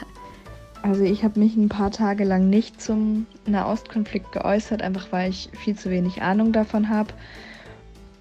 Also 0.85 1.03
ich 1.03 1.23
habe 1.23 1.39
mich 1.39 1.55
ein 1.55 1.67
paar 1.67 1.89
Tage 1.89 2.23
lang 2.23 2.47
nicht 2.47 2.79
zum 2.79 3.25
Nahostkonflikt 3.47 4.31
geäußert, 4.31 4.83
einfach 4.83 5.07
weil 5.11 5.31
ich 5.31 5.49
viel 5.57 5.75
zu 5.75 5.89
wenig 5.89 6.21
Ahnung 6.21 6.51
davon 6.51 6.89
habe. 6.89 7.11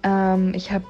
Ähm, 0.01 0.51
ich 0.55 0.71
habe 0.71 0.85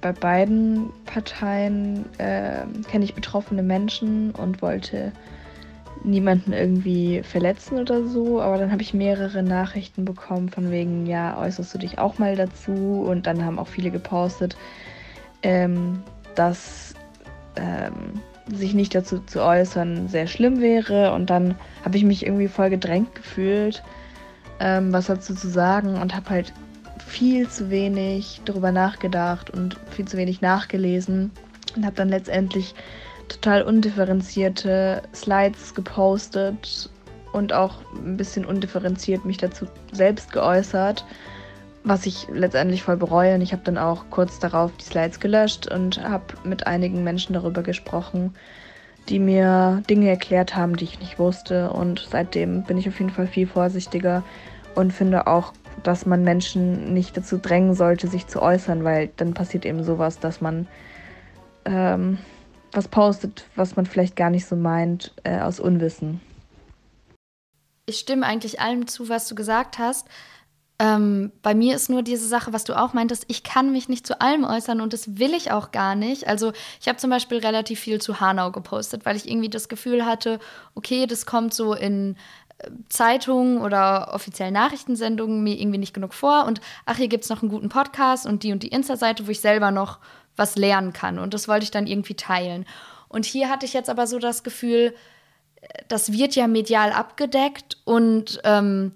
bei 0.00 0.12
beiden 0.12 0.90
Parteien 1.04 2.04
äh, 2.18 2.60
kenne 2.88 3.04
ich 3.04 3.14
betroffene 3.14 3.64
Menschen 3.64 4.30
und 4.30 4.62
wollte 4.62 5.10
niemanden 6.04 6.52
irgendwie 6.52 7.24
verletzen 7.24 7.78
oder 7.80 8.06
so, 8.06 8.40
aber 8.40 8.58
dann 8.58 8.70
habe 8.70 8.82
ich 8.82 8.94
mehrere 8.94 9.42
Nachrichten 9.42 10.04
bekommen 10.04 10.48
von 10.48 10.70
wegen, 10.70 11.06
ja, 11.06 11.40
äußerst 11.40 11.74
du 11.74 11.78
dich 11.78 11.98
auch 11.98 12.20
mal 12.20 12.36
dazu 12.36 13.04
und 13.04 13.26
dann 13.26 13.44
haben 13.44 13.58
auch 13.58 13.66
viele 13.66 13.90
gepostet, 13.90 14.56
ähm, 15.42 16.04
dass 16.36 16.94
ähm, 17.56 18.20
sich 18.52 18.74
nicht 18.74 18.94
dazu 18.94 19.20
zu 19.20 19.42
äußern 19.42 20.08
sehr 20.08 20.26
schlimm 20.26 20.60
wäre. 20.60 21.12
Und 21.12 21.30
dann 21.30 21.56
habe 21.84 21.96
ich 21.96 22.04
mich 22.04 22.24
irgendwie 22.24 22.48
voll 22.48 22.70
gedrängt 22.70 23.14
gefühlt, 23.14 23.82
ähm, 24.60 24.92
was 24.92 25.06
dazu 25.06 25.34
zu 25.34 25.48
sagen 25.48 26.00
und 26.00 26.14
habe 26.14 26.30
halt 26.30 26.52
viel 27.06 27.48
zu 27.48 27.70
wenig 27.70 28.40
darüber 28.44 28.72
nachgedacht 28.72 29.50
und 29.50 29.76
viel 29.90 30.06
zu 30.06 30.16
wenig 30.16 30.40
nachgelesen 30.40 31.30
und 31.76 31.84
habe 31.84 31.96
dann 31.96 32.08
letztendlich 32.08 32.74
total 33.28 33.62
undifferenzierte 33.62 35.02
Slides 35.14 35.74
gepostet 35.74 36.90
und 37.32 37.52
auch 37.52 37.80
ein 37.94 38.16
bisschen 38.16 38.44
undifferenziert 38.44 39.24
mich 39.24 39.36
dazu 39.36 39.66
selbst 39.92 40.32
geäußert 40.32 41.04
was 41.86 42.04
ich 42.04 42.26
letztendlich 42.32 42.82
voll 42.82 42.96
bereue. 42.96 43.36
Und 43.36 43.40
ich 43.40 43.52
habe 43.52 43.62
dann 43.64 43.78
auch 43.78 44.06
kurz 44.10 44.40
darauf 44.40 44.72
die 44.76 44.84
Slides 44.84 45.20
gelöscht 45.20 45.70
und 45.70 46.02
habe 46.02 46.24
mit 46.42 46.66
einigen 46.66 47.04
Menschen 47.04 47.32
darüber 47.32 47.62
gesprochen, 47.62 48.34
die 49.08 49.20
mir 49.20 49.82
Dinge 49.88 50.10
erklärt 50.10 50.56
haben, 50.56 50.76
die 50.76 50.84
ich 50.84 50.98
nicht 50.98 51.20
wusste. 51.20 51.70
Und 51.70 52.08
seitdem 52.10 52.64
bin 52.64 52.76
ich 52.76 52.88
auf 52.88 52.98
jeden 52.98 53.12
Fall 53.12 53.28
viel 53.28 53.46
vorsichtiger 53.46 54.24
und 54.74 54.92
finde 54.92 55.28
auch, 55.28 55.52
dass 55.84 56.06
man 56.06 56.24
Menschen 56.24 56.92
nicht 56.92 57.16
dazu 57.16 57.38
drängen 57.38 57.74
sollte, 57.74 58.08
sich 58.08 58.26
zu 58.26 58.42
äußern, 58.42 58.82
weil 58.82 59.10
dann 59.16 59.32
passiert 59.32 59.64
eben 59.64 59.84
sowas, 59.84 60.18
dass 60.18 60.40
man 60.40 60.66
ähm, 61.66 62.18
was 62.72 62.88
postet, 62.88 63.46
was 63.54 63.76
man 63.76 63.86
vielleicht 63.86 64.16
gar 64.16 64.30
nicht 64.30 64.46
so 64.46 64.56
meint, 64.56 65.12
äh, 65.22 65.38
aus 65.38 65.60
Unwissen. 65.60 66.20
Ich 67.88 67.98
stimme 68.00 68.26
eigentlich 68.26 68.60
allem 68.60 68.88
zu, 68.88 69.08
was 69.08 69.28
du 69.28 69.36
gesagt 69.36 69.78
hast. 69.78 70.08
Ähm, 70.78 71.32
bei 71.40 71.54
mir 71.54 71.74
ist 71.74 71.88
nur 71.88 72.02
diese 72.02 72.28
Sache, 72.28 72.52
was 72.52 72.64
du 72.64 72.78
auch 72.78 72.92
meintest, 72.92 73.24
ich 73.28 73.42
kann 73.42 73.72
mich 73.72 73.88
nicht 73.88 74.06
zu 74.06 74.20
allem 74.20 74.44
äußern 74.44 74.82
und 74.82 74.92
das 74.92 75.18
will 75.18 75.32
ich 75.32 75.50
auch 75.50 75.70
gar 75.70 75.94
nicht. 75.94 76.28
Also 76.28 76.52
ich 76.80 76.88
habe 76.88 76.98
zum 76.98 77.08
Beispiel 77.08 77.38
relativ 77.38 77.80
viel 77.80 77.98
zu 78.00 78.20
Hanau 78.20 78.50
gepostet, 78.50 79.06
weil 79.06 79.16
ich 79.16 79.28
irgendwie 79.28 79.48
das 79.48 79.68
Gefühl 79.68 80.04
hatte, 80.04 80.38
okay, 80.74 81.06
das 81.06 81.24
kommt 81.24 81.54
so 81.54 81.72
in 81.72 82.16
äh, 82.58 82.70
Zeitungen 82.90 83.62
oder 83.62 84.12
offiziellen 84.12 84.52
Nachrichtensendungen 84.52 85.42
mir 85.42 85.58
irgendwie 85.58 85.78
nicht 85.78 85.94
genug 85.94 86.12
vor 86.12 86.44
und 86.44 86.60
ach, 86.84 86.96
hier 86.96 87.08
gibt 87.08 87.24
es 87.24 87.30
noch 87.30 87.40
einen 87.40 87.50
guten 87.50 87.70
Podcast 87.70 88.26
und 88.26 88.42
die 88.42 88.52
und 88.52 88.62
die 88.62 88.68
Insta-Seite, 88.68 89.26
wo 89.26 89.30
ich 89.30 89.40
selber 89.40 89.70
noch 89.70 89.98
was 90.36 90.56
lernen 90.56 90.92
kann 90.92 91.18
und 91.18 91.32
das 91.32 91.48
wollte 91.48 91.64
ich 91.64 91.70
dann 91.70 91.86
irgendwie 91.86 92.14
teilen. 92.14 92.66
Und 93.08 93.24
hier 93.24 93.48
hatte 93.48 93.64
ich 93.64 93.72
jetzt 93.72 93.88
aber 93.88 94.06
so 94.06 94.18
das 94.18 94.42
Gefühl, 94.42 94.94
äh, 95.62 95.68
das 95.88 96.12
wird 96.12 96.34
ja 96.34 96.46
medial 96.48 96.92
abgedeckt 96.92 97.78
und 97.86 98.40
ähm, 98.44 98.92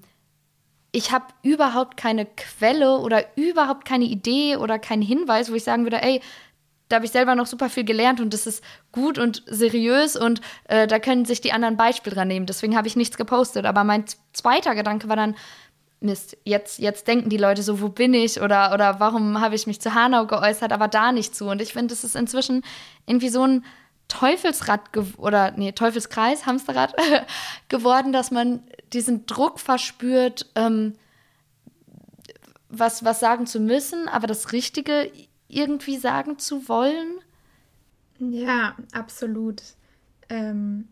ich 0.93 1.13
habe 1.13 1.27
überhaupt 1.43 1.97
keine 1.97 2.27
Quelle 2.27 2.99
oder 2.99 3.25
überhaupt 3.37 3.85
keine 3.85 4.05
Idee 4.05 4.57
oder 4.57 4.79
keinen 4.79 5.03
Hinweis, 5.03 5.51
wo 5.51 5.55
ich 5.55 5.65
sagen 5.65 5.85
würde, 5.85 6.03
ey, 6.03 6.21
da 6.89 6.97
habe 6.97 7.07
ich 7.07 7.13
selber 7.13 7.37
noch 7.37 7.47
super 7.47 7.71
viel 7.71 7.85
gelernt 7.85 8.21
und 8.21 8.35
das 8.35 8.47
ist 8.47 8.65
gut 8.91 9.17
und 9.17 9.45
seriös 9.47 10.17
und 10.17 10.41
äh, 10.65 10.89
da 10.89 10.99
können 10.99 11.25
sich 11.25 11.41
die 11.41 11.53
anderen 11.53 11.77
Beispiel 11.77 12.13
dran 12.13 12.27
nehmen. 12.27 12.47
Deswegen 12.47 12.77
habe 12.77 12.89
ich 12.89 12.97
nichts 12.97 13.17
gepostet. 13.17 13.65
Aber 13.65 13.85
mein 13.85 14.05
zweiter 14.33 14.75
Gedanke 14.75 15.09
war 15.09 15.15
dann, 15.15 15.37
Mist, 16.01 16.37
jetzt, 16.45 16.79
jetzt 16.79 17.07
denken 17.07 17.29
die 17.29 17.37
Leute 17.37 17.63
so, 17.63 17.81
wo 17.81 17.91
bin 17.91 18.15
ich 18.15 18.41
oder, 18.41 18.73
oder 18.73 18.99
warum 18.99 19.41
habe 19.41 19.55
ich 19.55 19.67
mich 19.67 19.81
zu 19.81 19.95
Hanau 19.95 20.27
geäußert, 20.27 20.73
aber 20.73 20.89
da 20.89 21.13
nicht 21.13 21.37
zu. 21.37 21.47
Und 21.47 21.63
ich 21.63 21.75
finde, 21.75 21.95
das 21.95 22.03
ist 22.03 22.17
inzwischen 22.17 22.63
irgendwie 23.07 23.29
so 23.29 23.45
ein 23.45 23.65
Teufelsrad 24.11 24.83
oder 25.17 25.53
nee, 25.53 25.73
Teufelskreis, 25.73 26.45
Hamsterrad 26.45 26.95
geworden, 27.69 28.13
dass 28.13 28.31
man 28.31 28.63
diesen 28.93 29.25
Druck 29.25 29.59
verspürt, 29.61 30.51
ähm, 30.57 30.95
was, 32.69 33.05
was 33.05 33.21
sagen 33.21 33.47
zu 33.47 33.61
müssen, 33.61 34.09
aber 34.09 34.27
das 34.27 34.53
Richtige 34.53 35.11
irgendwie 35.49 35.97
sagen 35.97 36.39
zu 36.39 36.69
wollen. 36.69 37.19
Ja, 38.19 38.77
absolut. 38.93 39.63
Ähm, 40.29 40.89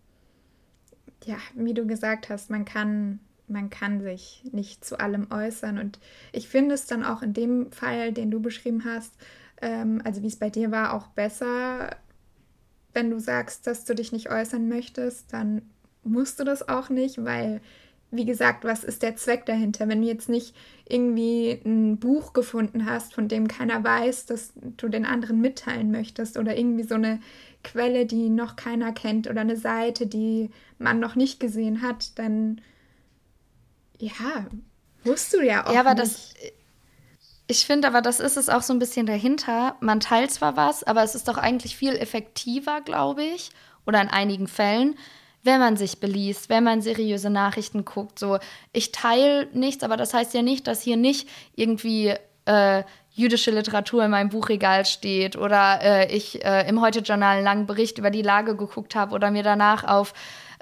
ja, 1.25 1.37
wie 1.55 1.75
du 1.75 1.87
gesagt 1.87 2.31
hast, 2.31 2.51
man 2.51 2.65
kann, 2.65 3.21
man 3.49 3.69
kann 3.69 4.01
sich 4.01 4.43
nicht 4.53 4.85
zu 4.85 4.99
allem 4.99 5.29
äußern. 5.31 5.79
Und 5.79 5.99
ich 6.33 6.49
finde 6.49 6.75
es 6.75 6.87
dann 6.87 7.05
auch 7.05 7.23
in 7.23 7.35
dem 7.35 7.71
Fall, 7.73 8.13
den 8.13 8.31
du 8.31 8.41
beschrieben 8.41 8.85
hast, 8.85 9.13
ähm, 9.61 10.01
also 10.05 10.23
wie 10.23 10.29
es 10.29 10.37
bei 10.37 10.51
dir 10.51 10.71
war, 10.71 10.95
auch 10.95 11.09
besser, 11.09 11.97
wenn 12.95 13.11
du 13.11 13.21
sagst, 13.21 13.67
dass 13.67 13.85
du 13.85 13.95
dich 13.95 14.13
nicht 14.13 14.31
äußern 14.31 14.69
möchtest, 14.69 15.33
dann 15.33 15.63
musst 16.03 16.41
du 16.41 16.45
das 16.45 16.69
auch 16.69 16.89
nicht, 16.89 17.25
weil 17.25 17.61
wie 18.11 18.25
gesagt, 18.25 18.65
was 18.65 18.85
ist 18.85 19.03
der 19.03 19.17
Zweck 19.17 19.45
dahinter? 19.45 19.87
Wenn 19.87 20.01
du 20.01 20.09
jetzt 20.09 20.31
nicht 20.31 20.55
irgendwie 20.89 21.61
ein 21.65 21.99
Buch 21.99 22.33
gefunden 22.33 22.87
hast, 22.87 23.13
von 23.13 23.29
dem 23.29 23.49
keiner 23.49 23.85
weiß, 23.85 24.25
dass 24.27 24.53
du 24.79 24.89
den 24.89 25.05
anderen 25.05 25.41
mitteilen 25.41 25.91
möchtest 25.91 26.39
oder 26.39 26.57
irgendwie 26.57 26.85
so 26.85 26.95
eine 26.95 27.21
Quelle, 27.63 28.07
die 28.07 28.31
noch 28.31 28.57
keiner 28.57 28.93
kennt 28.93 29.29
oder 29.29 29.43
eine 29.43 29.57
Seite, 29.57 30.07
die 30.07 30.51
man 30.79 31.01
noch 31.01 31.17
nicht 31.17 31.39
gesehen 31.39 31.83
hat, 31.83 32.19
dann 32.19 32.63
ja, 33.99 34.47
musst 35.05 35.35
du 35.35 35.45
ja 35.45 35.67
auch. 35.67 35.75
Ja, 35.75 35.81
aber 35.81 35.95
nicht. 35.95 36.01
das. 36.01 36.35
Ich 37.51 37.65
finde 37.65 37.89
aber, 37.89 38.03
das 38.03 38.21
ist 38.21 38.37
es 38.37 38.51
auch 38.51 38.61
so 38.61 38.75
ein 38.75 38.79
bisschen 38.79 39.07
dahinter. 39.07 39.75
Man 39.81 40.01
teilt 40.01 40.31
zwar 40.31 40.57
was, 40.59 40.85
aber 40.85 41.03
es 41.03 41.15
ist 41.15 41.29
doch 41.29 41.39
eigentlich 41.39 41.77
viel 41.77 41.97
effektiver, 41.97 42.83
glaube 42.83 43.25
ich, 43.25 43.51
oder 43.87 44.03
in 44.03 44.09
einigen 44.09 44.47
Fällen, 44.47 44.97
wenn 45.45 45.59
man 45.59 45.79
sich 45.79 45.99
beliest, 45.99 46.51
wenn 46.51 46.63
man 46.63 46.83
seriöse 46.83 47.31
Nachrichten 47.31 47.87
guckt. 47.87 48.19
So, 48.19 48.39
ich 48.75 48.93
teile 48.93 49.49
nichts, 49.55 49.83
aber 49.83 49.97
das 49.97 50.13
heißt 50.13 50.35
ja 50.35 50.43
nicht, 50.43 50.67
dass 50.67 50.83
hier 50.83 50.99
nicht 50.99 51.27
irgendwie 51.57 52.15
äh, 52.45 52.83
jüdische 53.13 53.51
Literatur 53.51 54.05
in 54.05 54.11
meinem 54.11 54.29
Buchregal 54.29 54.85
steht 54.85 55.37
oder 55.37 55.81
äh, 55.81 56.15
ich 56.15 56.45
äh, 56.45 56.69
im 56.69 56.83
Heute-Journal 56.83 57.37
einen 57.37 57.45
langen 57.45 57.67
Bericht 57.67 57.97
über 57.97 58.11
die 58.11 58.21
Lage 58.21 58.57
geguckt 58.57 58.95
habe 58.95 59.15
oder 59.15 59.31
mir 59.31 59.43
danach 59.43 59.85
auf 59.85 60.13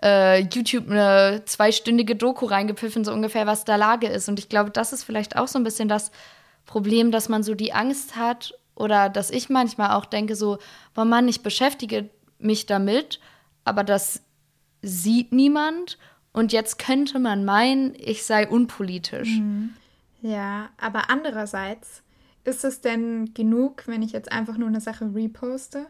äh, 0.04 0.38
YouTube 0.42 0.88
eine 0.88 1.42
zweistündige 1.46 2.14
Doku 2.14 2.46
reingepfiffen, 2.46 3.04
so 3.04 3.12
ungefähr, 3.12 3.46
was 3.46 3.64
da 3.64 3.74
Lage 3.74 4.06
ist. 4.06 4.28
Und 4.28 4.38
ich 4.38 4.48
glaube, 4.48 4.70
das 4.70 4.92
ist 4.92 5.02
vielleicht 5.02 5.36
auch 5.36 5.48
so 5.48 5.58
ein 5.58 5.64
bisschen 5.64 5.88
das 5.88 6.12
Problem, 6.66 7.10
dass 7.10 7.28
man 7.28 7.42
so 7.42 7.54
die 7.54 7.72
Angst 7.72 8.16
hat 8.16 8.58
oder 8.74 9.08
dass 9.08 9.30
ich 9.30 9.48
manchmal 9.48 9.92
auch 9.92 10.04
denke, 10.04 10.36
so, 10.36 10.58
boah 10.94 11.04
Mann, 11.04 11.28
ich 11.28 11.42
beschäftige 11.42 12.10
mich 12.38 12.66
damit, 12.66 13.20
aber 13.64 13.84
das 13.84 14.22
sieht 14.82 15.32
niemand 15.32 15.98
und 16.32 16.52
jetzt 16.52 16.78
könnte 16.78 17.18
man 17.18 17.44
meinen, 17.44 17.94
ich 17.96 18.24
sei 18.24 18.46
unpolitisch. 18.46 19.38
Mhm. 19.38 19.74
Ja, 20.22 20.70
aber 20.78 21.08
andererseits 21.08 22.02
ist 22.44 22.64
es 22.64 22.80
denn 22.80 23.32
genug, 23.34 23.84
wenn 23.86 24.02
ich 24.02 24.12
jetzt 24.12 24.30
einfach 24.30 24.56
nur 24.56 24.68
eine 24.68 24.80
Sache 24.80 25.10
reposte 25.14 25.86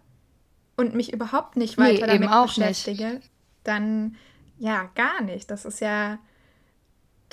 und 0.76 0.94
mich 0.94 1.12
überhaupt 1.12 1.56
nicht 1.56 1.78
weiter 1.78 2.06
nee, 2.06 2.18
damit 2.18 2.30
beschäftige? 2.30 3.14
Nicht. 3.14 3.30
Dann 3.64 4.16
ja, 4.58 4.88
gar 4.94 5.22
nicht. 5.22 5.50
Das 5.50 5.64
ist 5.64 5.80
ja, 5.80 6.18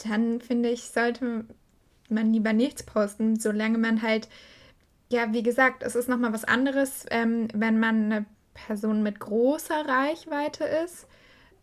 dann 0.03 0.41
finde 0.41 0.69
ich, 0.69 0.83
sollte 0.83 1.45
man 2.13 2.33
lieber 2.33 2.53
nichts 2.53 2.83
posten, 2.83 3.39
solange 3.39 3.77
man 3.77 4.01
halt, 4.01 4.27
ja, 5.09 5.33
wie 5.33 5.43
gesagt, 5.43 5.83
es 5.83 5.95
ist 5.95 6.09
nochmal 6.09 6.33
was 6.33 6.45
anderes, 6.45 7.05
ähm, 7.11 7.47
wenn 7.53 7.79
man 7.79 8.11
eine 8.11 8.25
Person 8.53 9.03
mit 9.03 9.19
großer 9.19 9.87
Reichweite 9.87 10.63
ist 10.63 11.07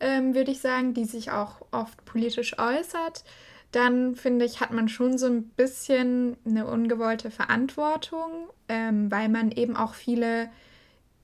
ähm, 0.00 0.34
würde 0.34 0.50
ich 0.50 0.60
sagen, 0.60 0.94
die 0.94 1.04
sich 1.04 1.30
auch 1.30 1.60
oft 1.70 2.04
politisch 2.04 2.58
äußert, 2.58 3.24
dann 3.70 4.16
finde 4.16 4.46
ich, 4.46 4.60
hat 4.60 4.72
man 4.72 4.88
schon 4.88 5.18
so 5.18 5.26
ein 5.26 5.44
bisschen 5.50 6.36
eine 6.44 6.66
ungewollte 6.66 7.30
Verantwortung, 7.30 8.48
ähm, 8.68 9.10
weil 9.10 9.28
man 9.28 9.52
eben 9.52 9.76
auch 9.76 9.94
viele 9.94 10.50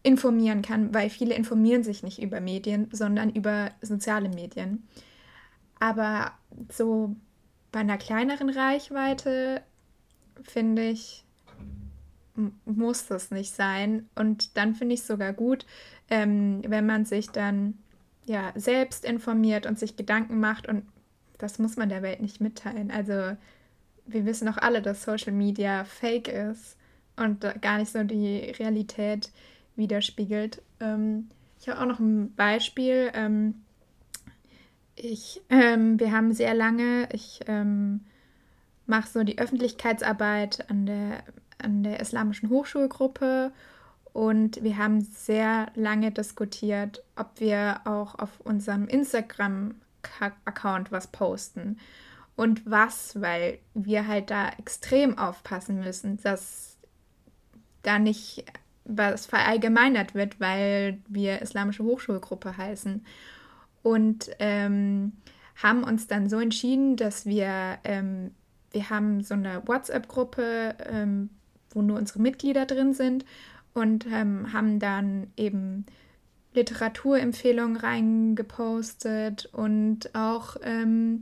informieren 0.03 0.63
kann, 0.63 0.95
weil 0.95 1.11
viele 1.11 1.35
informieren 1.35 1.83
sich 1.83 2.05
nicht 2.05 2.23
über 2.23 2.41
Medien, 2.41 2.89
sondern 2.93 3.31
über 3.31 3.71
soziale 3.81 4.29
Medien. 4.29 4.87
Aber 5.81 6.33
so 6.71 7.17
bei 7.77 7.81
einer 7.81 7.99
kleineren 7.99 8.49
Reichweite 8.49 9.61
finde 10.41 10.89
ich, 10.89 11.27
muss 12.65 13.07
das 13.07 13.31
nicht 13.31 13.55
sein. 13.55 14.09
Und 14.15 14.57
dann 14.57 14.75
finde 14.75 14.95
ich 14.95 15.01
es 15.01 15.07
sogar 15.07 15.35
gut, 15.35 15.67
ähm, 16.09 16.63
wenn 16.67 16.87
man 16.87 17.05
sich 17.05 17.29
dann 17.33 17.77
ja, 18.25 18.51
selbst 18.55 19.05
informiert 19.05 19.67
und 19.67 19.79
sich 19.79 19.95
Gedanken 19.95 20.41
macht 20.41 20.67
und 20.67 20.87
das 21.37 21.59
muss 21.59 21.77
man 21.77 21.91
der 21.91 22.01
Welt 22.01 22.23
nicht 22.23 22.41
mitteilen. 22.41 22.91
Also 22.91 23.37
wir 24.07 24.25
wissen 24.25 24.49
auch 24.49 24.57
alle, 24.57 24.81
dass 24.81 25.03
Social 25.03 25.35
Media 25.35 25.85
fake 25.85 26.29
ist 26.29 26.79
und 27.17 27.45
gar 27.61 27.77
nicht 27.77 27.93
so 27.93 28.03
die 28.05 28.53
Realität 28.59 29.31
widerspiegelt. 29.75 30.63
Ähm, 30.81 31.29
ich 31.61 31.69
habe 31.69 31.83
auch 31.83 31.87
noch 31.87 31.99
ein 31.99 32.35
Beispiel. 32.37 33.11
Ähm, 33.13 33.66
ich, 34.97 35.41
ähm, 35.51 36.01
wir 36.01 36.11
haben 36.11 36.33
sehr 36.33 36.55
lange, 36.55 37.09
ich 37.13 37.41
ähm, 37.47 38.01
mache 38.87 39.09
so 39.09 39.23
die 39.23 39.39
Öffentlichkeitsarbeit 39.39 40.71
an 40.71 40.87
der, 40.87 41.23
an 41.59 41.83
der 41.83 42.01
Islamischen 42.01 42.49
Hochschulgruppe 42.49 43.53
und 44.13 44.63
wir 44.63 44.79
haben 44.79 45.03
sehr 45.03 45.67
lange 45.75 46.11
diskutiert, 46.11 47.05
ob 47.17 47.39
wir 47.39 47.83
auch 47.85 48.19
auf 48.19 48.41
unserem 48.41 48.89
Instagram-Account 48.89 50.91
was 50.91 51.09
posten. 51.09 51.79
Und 52.35 52.63
was, 52.65 53.21
weil 53.21 53.59
wir 53.75 54.07
halt 54.07 54.31
da 54.31 54.49
extrem 54.59 55.19
aufpassen 55.19 55.81
müssen, 55.81 56.19
dass 56.23 56.79
da 57.83 57.99
nicht 57.99 58.47
was 58.87 59.27
verallgemeinert 59.27 60.15
wird, 60.15 60.41
weil 60.41 60.99
wir 61.09 61.43
Islamische 61.43 61.85
Hochschulgruppe 61.85 62.57
heißen. 62.57 63.05
Und 63.87 64.31
ähm, 64.41 65.13
haben 65.63 65.85
uns 65.85 66.09
dann 66.09 66.29
so 66.29 66.41
entschieden, 66.41 66.97
dass 66.97 67.25
wir, 67.25 67.79
ähm, 67.85 68.33
wir 68.73 68.91
haben 68.91 69.23
so 69.23 69.35
eine 69.35 69.63
WhatsApp-Gruppe, 69.65 70.75
ähm, 70.91 71.31
wo 71.71 71.83
nur 71.83 71.97
unsere 71.97 72.19
Mitglieder 72.19 72.67
drin 72.67 72.95
sind 72.95 73.25
und 73.75 74.05
ähm, 74.11 74.53
haben 74.53 74.81
dann 74.81 75.29
eben 75.37 75.87
Literaturempfehlungen 76.53 77.77
reingepostet 77.77 79.51
und 79.53 80.13
auch 80.17 80.57
ähm, 80.65 81.21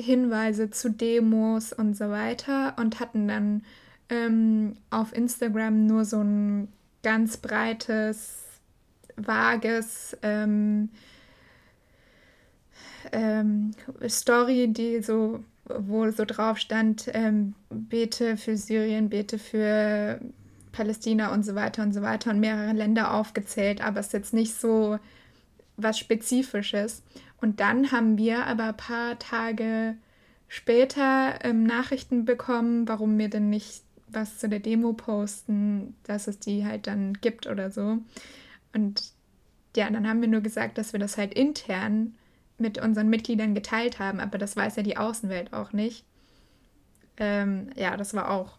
Hinweise 0.00 0.70
zu 0.70 0.90
Demos 0.90 1.72
und 1.72 1.96
so 1.96 2.10
weiter 2.10 2.74
und 2.76 2.98
hatten 2.98 3.28
dann 3.28 3.62
ähm, 4.08 4.78
auf 4.90 5.14
Instagram 5.14 5.86
nur 5.86 6.04
so 6.04 6.20
ein 6.24 6.72
ganz 7.04 7.36
breites, 7.36 8.42
vages 9.14 10.18
ähm, 10.22 10.88
ähm, 13.12 13.72
Story, 14.08 14.68
die 14.68 15.02
so, 15.02 15.40
wo 15.64 16.10
so 16.10 16.24
drauf 16.24 16.58
stand, 16.58 17.08
ähm, 17.12 17.54
bete 17.70 18.36
für 18.36 18.56
Syrien, 18.56 19.08
bete 19.08 19.38
für 19.38 20.20
Palästina 20.72 21.32
und 21.32 21.44
so 21.44 21.54
weiter 21.54 21.82
und 21.82 21.92
so 21.92 22.02
weiter 22.02 22.30
und 22.30 22.40
mehrere 22.40 22.72
Länder 22.72 23.14
aufgezählt, 23.14 23.80
aber 23.80 24.00
es 24.00 24.06
ist 24.08 24.12
jetzt 24.12 24.34
nicht 24.34 24.54
so 24.54 24.98
was 25.76 25.98
Spezifisches. 25.98 27.02
Und 27.40 27.60
dann 27.60 27.92
haben 27.92 28.18
wir 28.18 28.46
aber 28.46 28.68
ein 28.68 28.76
paar 28.76 29.18
Tage 29.18 29.96
später 30.48 31.38
ähm, 31.42 31.64
Nachrichten 31.64 32.24
bekommen, 32.24 32.88
warum 32.88 33.18
wir 33.18 33.28
denn 33.28 33.50
nicht 33.50 33.82
was 34.08 34.38
zu 34.38 34.48
der 34.48 34.60
Demo 34.60 34.92
posten, 34.92 35.94
dass 36.04 36.28
es 36.28 36.38
die 36.38 36.64
halt 36.64 36.86
dann 36.86 37.14
gibt 37.14 37.46
oder 37.46 37.70
so. 37.70 37.98
Und 38.72 39.12
ja, 39.76 39.90
dann 39.90 40.08
haben 40.08 40.20
wir 40.20 40.28
nur 40.28 40.40
gesagt, 40.40 40.78
dass 40.78 40.92
wir 40.92 41.00
das 41.00 41.18
halt 41.18 41.34
intern 41.34 42.14
mit 42.58 42.78
unseren 42.78 43.08
Mitgliedern 43.08 43.54
geteilt 43.54 43.98
haben, 43.98 44.20
aber 44.20 44.38
das 44.38 44.56
weiß 44.56 44.76
ja 44.76 44.82
die 44.82 44.96
Außenwelt 44.96 45.52
auch 45.52 45.72
nicht. 45.72 46.04
Ähm, 47.18 47.70
ja, 47.76 47.96
das 47.96 48.14
war 48.14 48.30
auch 48.30 48.58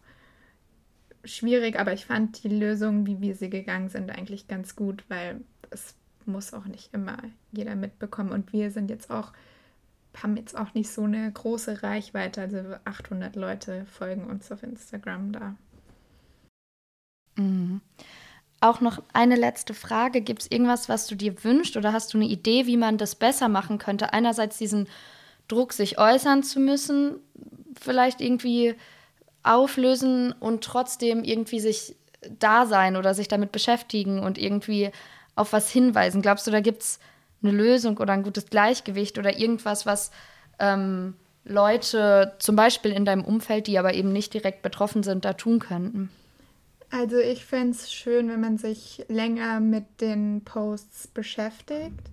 schwierig, 1.24 1.80
aber 1.80 1.94
ich 1.94 2.06
fand 2.06 2.44
die 2.44 2.50
Lösung, 2.50 3.06
wie 3.06 3.22
wir 3.22 3.36
sie 3.36 3.50
gegangen 3.50 3.90
sind, 3.90 4.12
eigentlich 4.12 4.48
ganz 4.48 4.76
gut, 4.76 5.04
weil 5.10 5.42
es 5.70 5.96
muss 6.26 6.54
auch 6.54 6.66
nicht 6.66 6.94
immer 6.94 7.18
jeder 7.52 7.76
mitbekommen. 7.76 8.32
Und 8.32 8.54
wir 8.54 8.72
sind 8.72 8.90
jetzt 8.90 9.10
auch, 9.10 9.34
haben 10.22 10.38
jetzt 10.38 10.58
auch 10.58 10.74
nicht 10.74 10.90
so 10.90 11.04
eine 11.04 11.32
große 11.32 11.84
Reichweite. 11.84 12.42
Also 12.42 12.58
800 12.86 13.36
Leute 13.36 13.86
folgen 13.86 14.26
uns 14.26 14.52
auf 14.52 14.64
Instagram 14.64 15.32
da. 15.32 15.56
Mhm. 17.38 17.82
Auch 18.60 18.82
noch 18.82 19.02
eine 19.13 19.36
letzte 19.36 19.74
Frage. 19.74 20.22
Gibt 20.22 20.41
es 20.43 20.52
irgendwas, 20.52 20.89
was 20.89 21.08
du 21.08 21.15
dir 21.15 21.43
wünschst 21.43 21.78
oder 21.78 21.93
hast 21.93 22.13
du 22.13 22.17
eine 22.17 22.28
Idee, 22.28 22.65
wie 22.65 22.78
man 22.78 22.98
das 22.98 23.15
besser 23.15 23.50
machen 23.50 23.78
könnte? 23.78 24.13
Einerseits 24.13 24.58
diesen 24.58 24.88
Druck, 25.48 25.74
sich 25.74 26.00
äußern 26.00 26.43
zu 26.43 26.60
müssen, 26.60 27.17
vielleicht 27.80 28.20
irgendwie 28.20 28.76
auflösen 29.43 30.34
und 30.34 30.63
trotzdem 30.63 31.24
irgendwie 31.24 31.60
sich 31.60 31.96
da 32.30 32.65
sein 32.65 32.98
oder 32.98 33.13
sich 33.13 33.28
damit 33.28 33.52
beschäftigen 33.52 34.20
und 34.20 34.38
irgendwie 34.38 34.91
auf 35.36 35.54
was 35.54 35.70
hinweisen? 35.70 36.22
Glaubst 36.22 36.48
du, 36.48 36.52
da 36.52 36.60
gibt 36.60 36.82
es 36.82 37.00
eine 37.41 37.52
Lösung 37.52 37.98
oder 37.98 38.13
ein 38.13 38.24
gutes 38.24 38.48
Gleichgewicht 38.48 39.17
oder 39.17 39.38
irgendwas, 39.38 39.86
was 39.86 40.12
ähm, 40.60 41.15
Leute 41.46 42.34
zum 42.39 42.56
Beispiel 42.56 42.91
in 42.91 43.06
deinem 43.06 43.24
Umfeld, 43.24 43.67
die 43.67 43.78
aber 43.78 43.93
eben 43.93 44.12
nicht 44.12 44.34
direkt 44.34 44.63
betroffen 44.63 45.04
sind, 45.04 45.24
da 45.24 45.34
tun 45.34 45.60
könnten? 45.60 46.10
Also 46.89 47.17
ich 47.17 47.45
fände 47.45 47.71
es 47.71 47.91
schön, 47.91 48.30
wenn 48.30 48.39
man 48.39 48.58
sich 48.58 49.06
länger 49.10 49.60
mit 49.60 49.86
den 50.00 50.43
Posts 50.45 51.08
beschäftigt 51.08 52.12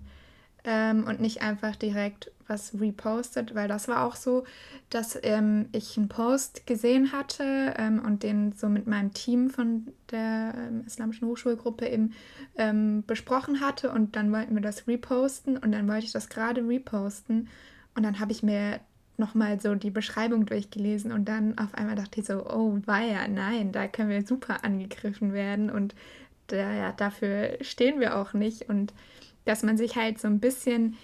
ähm, 0.65 1.05
und 1.07 1.21
nicht 1.21 1.41
einfach 1.41 1.75
direkt 1.75 2.31
was 2.47 2.79
repostet, 2.79 3.55
weil 3.55 3.67
das 3.67 3.87
war 3.87 4.05
auch 4.05 4.15
so, 4.15 4.43
dass 4.89 5.17
ähm, 5.23 5.69
ich 5.71 5.97
einen 5.97 6.09
Post 6.09 6.67
gesehen 6.67 7.11
hatte 7.11 7.73
ähm, 7.77 8.03
und 8.05 8.23
den 8.23 8.51
so 8.51 8.67
mit 8.69 8.85
meinem 8.85 9.13
Team 9.13 9.49
von 9.49 9.87
der 10.11 10.53
ähm, 10.55 10.83
Islamischen 10.85 11.27
Hochschulgruppe 11.27 11.87
eben 11.87 12.13
ähm, 12.57 13.03
besprochen 13.07 13.61
hatte 13.61 13.91
und 13.91 14.15
dann 14.15 14.31
wollten 14.31 14.55
wir 14.55 14.61
das 14.61 14.87
reposten 14.87 15.57
und 15.57 15.71
dann 15.71 15.87
wollte 15.87 16.05
ich 16.05 16.11
das 16.11 16.29
gerade 16.29 16.67
reposten 16.67 17.47
und 17.95 18.03
dann 18.03 18.19
habe 18.19 18.31
ich 18.31 18.43
mir 18.43 18.79
nochmal 19.17 19.59
so 19.59 19.75
die 19.75 19.91
Beschreibung 19.91 20.45
durchgelesen 20.45 21.11
und 21.11 21.25
dann 21.25 21.57
auf 21.57 21.73
einmal 21.73 21.95
dachte 21.95 22.19
ich 22.19 22.25
so, 22.25 22.45
oh 22.45 22.79
weia, 22.85 23.27
nein, 23.27 23.71
da 23.71 23.87
können 23.87 24.09
wir 24.09 24.25
super 24.25 24.63
angegriffen 24.63 25.33
werden 25.33 25.69
und 25.69 25.95
da, 26.47 26.73
ja, 26.73 26.91
dafür 26.91 27.57
stehen 27.61 27.99
wir 27.99 28.17
auch 28.17 28.33
nicht. 28.33 28.69
Und 28.69 28.93
dass 29.45 29.63
man 29.63 29.77
sich 29.77 29.95
halt 29.95 30.19
so 30.19 30.27
ein 30.27 30.39
bisschen 30.39 30.97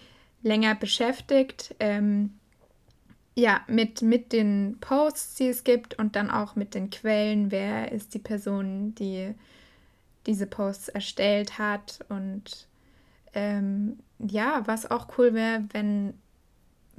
länger 0.43 0.75
beschäftigt, 0.75 1.75
ähm, 1.79 2.33
ja, 3.35 3.61
mit, 3.67 4.01
mit 4.01 4.33
den 4.33 4.77
Posts, 4.81 5.35
die 5.35 5.47
es 5.47 5.63
gibt 5.63 5.97
und 5.97 6.15
dann 6.15 6.29
auch 6.29 6.55
mit 6.55 6.75
den 6.75 6.89
Quellen, 6.89 7.49
wer 7.49 7.91
ist 7.91 8.13
die 8.13 8.19
Person, 8.19 8.93
die 8.95 9.33
diese 10.25 10.47
Posts 10.47 10.89
erstellt 10.89 11.57
hat 11.57 11.99
und 12.09 12.67
ähm, 13.33 13.99
ja, 14.19 14.61
was 14.65 14.89
auch 14.89 15.17
cool 15.17 15.33
wäre, 15.33 15.63
wenn 15.71 16.13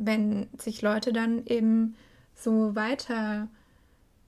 wenn 0.06 0.48
sich 0.58 0.82
Leute 0.82 1.12
dann 1.12 1.46
eben 1.46 1.94
so 2.34 2.74
weiter 2.74 3.48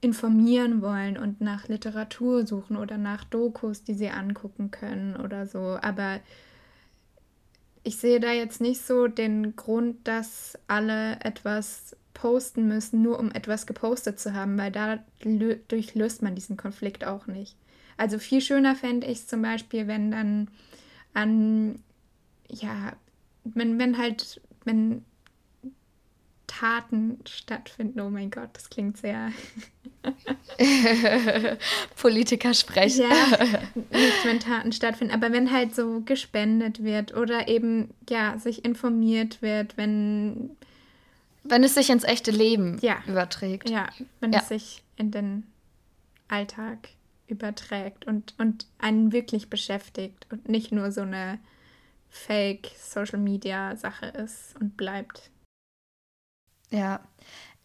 informieren 0.01 0.81
wollen 0.81 1.17
und 1.17 1.41
nach 1.41 1.67
Literatur 1.67 2.45
suchen 2.45 2.77
oder 2.77 2.97
nach 2.97 3.23
Dokus, 3.23 3.83
die 3.83 3.93
sie 3.93 4.09
angucken 4.09 4.71
können 4.71 5.15
oder 5.15 5.47
so. 5.47 5.77
Aber 5.81 6.19
ich 7.83 7.97
sehe 7.97 8.19
da 8.19 8.31
jetzt 8.31 8.61
nicht 8.61 8.81
so 8.81 9.07
den 9.07 9.55
Grund, 9.55 10.07
dass 10.07 10.57
alle 10.67 11.19
etwas 11.21 11.95
posten 12.13 12.67
müssen, 12.67 13.01
nur 13.01 13.19
um 13.19 13.31
etwas 13.31 13.67
gepostet 13.67 14.19
zu 14.19 14.33
haben, 14.33 14.57
weil 14.57 14.71
dadurch 14.71 15.95
löst 15.95 16.21
man 16.21 16.35
diesen 16.35 16.57
Konflikt 16.57 17.05
auch 17.05 17.27
nicht. 17.27 17.55
Also 17.97 18.19
viel 18.19 18.41
schöner 18.41 18.75
fände 18.75 19.07
ich 19.07 19.19
es 19.19 19.27
zum 19.27 19.41
Beispiel, 19.41 19.87
wenn 19.87 20.11
dann 20.11 20.49
an, 21.13 21.79
ja, 22.49 22.93
wenn, 23.43 23.79
wenn 23.79 23.97
halt, 23.97 24.41
wenn 24.65 25.05
Taten 26.59 27.19
stattfinden. 27.27 27.99
Oh 27.99 28.09
mein 28.09 28.31
Gott, 28.31 28.49
das 28.53 28.69
klingt 28.69 28.97
sehr. 28.97 29.31
Politiker 32.01 32.53
sprechen. 32.53 33.09
Ja, 33.09 33.47
nicht 33.91 34.25
wenn 34.25 34.39
Taten 34.39 34.71
stattfinden, 34.71 35.13
aber 35.13 35.33
wenn 35.33 35.51
halt 35.51 35.75
so 35.75 36.01
gespendet 36.01 36.83
wird 36.83 37.13
oder 37.15 37.47
eben, 37.49 37.93
ja, 38.09 38.37
sich 38.37 38.63
informiert 38.63 39.41
wird, 39.41 39.75
wenn. 39.77 40.51
Wenn 41.43 41.63
es 41.63 41.75
sich 41.75 41.89
ins 41.89 42.03
echte 42.03 42.31
Leben 42.31 42.79
ja. 42.81 42.97
überträgt. 43.05 43.69
Ja, 43.69 43.89
wenn 44.19 44.31
ja. 44.31 44.39
es 44.39 44.47
sich 44.47 44.81
in 44.95 45.11
den 45.11 45.43
Alltag 46.27 46.89
überträgt 47.27 48.05
und, 48.07 48.33
und 48.37 48.65
einen 48.79 49.11
wirklich 49.11 49.49
beschäftigt 49.49 50.25
und 50.31 50.47
nicht 50.49 50.71
nur 50.71 50.91
so 50.91 51.01
eine 51.01 51.39
Fake-Social-Media-Sache 52.09 54.05
ist 54.05 54.55
und 54.59 54.77
bleibt. 54.77 55.29
Ja, 56.71 56.99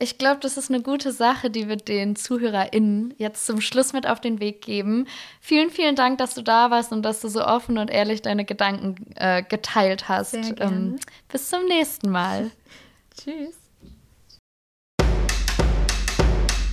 ich 0.02 0.16
glaube, 0.16 0.40
das 0.40 0.56
ist 0.56 0.70
eine 0.70 0.80
gute 0.80 1.12
Sache, 1.12 1.50
die 1.50 1.68
wir 1.68 1.76
den 1.76 2.16
ZuhörerInnen 2.16 3.12
jetzt 3.18 3.44
zum 3.44 3.60
Schluss 3.60 3.92
mit 3.92 4.06
auf 4.06 4.18
den 4.18 4.40
Weg 4.40 4.62
geben. 4.62 5.06
Vielen, 5.42 5.68
vielen 5.68 5.94
Dank, 5.94 6.16
dass 6.16 6.32
du 6.32 6.40
da 6.40 6.70
warst 6.70 6.90
und 6.90 7.02
dass 7.02 7.20
du 7.20 7.28
so 7.28 7.44
offen 7.44 7.76
und 7.76 7.90
ehrlich 7.90 8.22
deine 8.22 8.46
Gedanken 8.46 8.94
äh, 9.16 9.42
geteilt 9.42 10.08
hast. 10.08 10.34
Ähm, 10.34 10.96
bis 11.28 11.50
zum 11.50 11.66
nächsten 11.66 12.08
Mal. 12.08 12.50
Tschüss. 13.22 13.56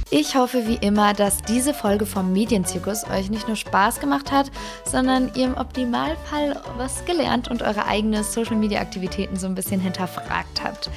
Ich 0.10 0.38
hoffe 0.38 0.66
wie 0.66 0.76
immer, 0.76 1.12
dass 1.12 1.42
diese 1.42 1.74
Folge 1.74 2.06
vom 2.06 2.32
Medienzirkus 2.32 3.04
euch 3.10 3.30
nicht 3.30 3.48
nur 3.48 3.58
Spaß 3.58 4.00
gemacht 4.00 4.32
hat, 4.32 4.52
sondern 4.86 5.34
ihr 5.36 5.48
im 5.48 5.58
Optimalfall 5.58 6.62
was 6.78 7.04
gelernt 7.04 7.50
und 7.50 7.62
eure 7.62 7.86
eigenen 7.88 8.24
Social-Media-Aktivitäten 8.24 9.36
so 9.36 9.48
ein 9.48 9.56
bisschen 9.56 9.82
hinterfragt 9.82 10.64
habt. 10.64 10.90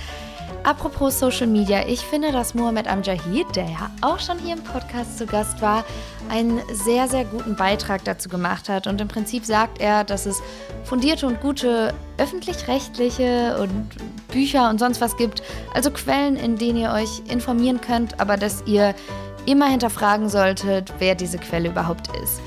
Apropos 0.62 1.18
Social 1.18 1.46
Media, 1.46 1.86
ich 1.86 2.00
finde, 2.00 2.32
dass 2.32 2.54
Mohamed 2.54 2.86
Amjahid, 2.86 3.56
der 3.56 3.64
ja 3.64 3.90
auch 4.02 4.18
schon 4.18 4.38
hier 4.38 4.54
im 4.56 4.62
Podcast 4.62 5.16
zu 5.16 5.24
Gast 5.24 5.62
war, 5.62 5.84
einen 6.28 6.60
sehr, 6.72 7.08
sehr 7.08 7.24
guten 7.24 7.56
Beitrag 7.56 8.04
dazu 8.04 8.28
gemacht 8.28 8.68
hat. 8.68 8.86
Und 8.86 9.00
im 9.00 9.08
Prinzip 9.08 9.46
sagt 9.46 9.80
er, 9.80 10.04
dass 10.04 10.26
es 10.26 10.42
fundierte 10.84 11.26
und 11.26 11.40
gute 11.40 11.94
öffentlich-rechtliche 12.18 13.58
und 13.58 13.88
Bücher 14.28 14.68
und 14.68 14.78
sonst 14.78 15.00
was 15.00 15.16
gibt, 15.16 15.42
also 15.74 15.90
Quellen, 15.90 16.36
in 16.36 16.56
denen 16.56 16.78
ihr 16.78 16.92
euch 16.92 17.22
informieren 17.28 17.80
könnt, 17.80 18.20
aber 18.20 18.36
dass 18.36 18.62
ihr 18.66 18.94
immer 19.46 19.66
hinterfragen 19.66 20.28
solltet, 20.28 20.92
wer 20.98 21.14
diese 21.14 21.38
Quelle 21.38 21.70
überhaupt 21.70 22.08
ist. 22.22 22.40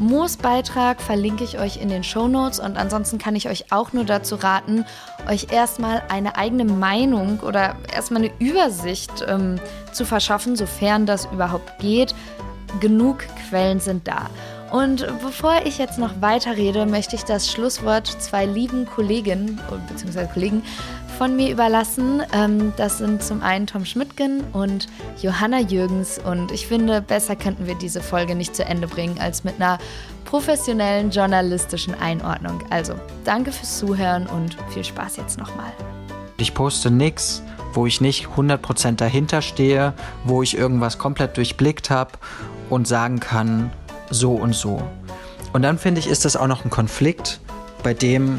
Moos 0.00 0.38
Beitrag 0.38 1.02
verlinke 1.02 1.44
ich 1.44 1.58
euch 1.58 1.76
in 1.76 1.90
den 1.90 2.02
Show 2.02 2.26
Notes 2.26 2.58
und 2.58 2.78
ansonsten 2.78 3.18
kann 3.18 3.36
ich 3.36 3.50
euch 3.50 3.70
auch 3.70 3.92
nur 3.92 4.04
dazu 4.04 4.36
raten, 4.36 4.86
euch 5.28 5.52
erstmal 5.52 6.02
eine 6.08 6.38
eigene 6.38 6.64
Meinung 6.64 7.40
oder 7.40 7.76
erstmal 7.94 8.22
eine 8.22 8.32
Übersicht 8.38 9.12
ähm, 9.28 9.60
zu 9.92 10.06
verschaffen, 10.06 10.56
sofern 10.56 11.04
das 11.04 11.26
überhaupt 11.26 11.78
geht. 11.80 12.14
Genug 12.80 13.26
Quellen 13.46 13.78
sind 13.78 14.08
da. 14.08 14.30
Und 14.72 15.06
bevor 15.22 15.66
ich 15.66 15.76
jetzt 15.76 15.98
noch 15.98 16.22
weiter 16.22 16.56
rede, 16.56 16.86
möchte 16.86 17.14
ich 17.14 17.24
das 17.24 17.50
Schlusswort 17.52 18.06
zwei 18.06 18.46
lieben 18.46 18.86
Kolleginnen 18.86 19.60
bzw. 19.86 20.28
Kollegen 20.32 20.62
von 21.20 21.36
mir 21.36 21.52
überlassen. 21.52 22.22
Ähm, 22.32 22.72
das 22.78 22.96
sind 22.96 23.22
zum 23.22 23.42
einen 23.42 23.66
Tom 23.66 23.84
Schmidtgen 23.84 24.42
und 24.54 24.86
Johanna 25.20 25.60
Jürgens. 25.60 26.18
Und 26.18 26.50
ich 26.50 26.66
finde, 26.66 27.02
besser 27.02 27.36
könnten 27.36 27.66
wir 27.66 27.74
diese 27.74 28.00
Folge 28.00 28.34
nicht 28.34 28.56
zu 28.56 28.64
Ende 28.64 28.88
bringen 28.88 29.18
als 29.20 29.44
mit 29.44 29.56
einer 29.56 29.76
professionellen 30.24 31.10
journalistischen 31.10 31.94
Einordnung. 31.94 32.62
Also 32.70 32.94
danke 33.26 33.52
fürs 33.52 33.76
Zuhören 33.76 34.28
und 34.28 34.56
viel 34.70 34.82
Spaß 34.82 35.18
jetzt 35.18 35.36
nochmal. 35.36 35.70
Ich 36.38 36.54
poste 36.54 36.90
nichts, 36.90 37.42
wo 37.74 37.84
ich 37.84 38.00
nicht 38.00 38.28
100% 38.28 38.96
dahinter 38.96 39.42
stehe, 39.42 39.92
wo 40.24 40.42
ich 40.42 40.56
irgendwas 40.56 40.96
komplett 40.96 41.36
durchblickt 41.36 41.90
habe 41.90 42.12
und 42.70 42.88
sagen 42.88 43.20
kann, 43.20 43.70
so 44.08 44.32
und 44.32 44.54
so. 44.54 44.80
Und 45.52 45.60
dann 45.60 45.76
finde 45.76 46.00
ich, 46.00 46.06
ist 46.06 46.24
das 46.24 46.34
auch 46.34 46.46
noch 46.46 46.64
ein 46.64 46.70
Konflikt, 46.70 47.40
bei 47.82 47.92
dem 47.92 48.38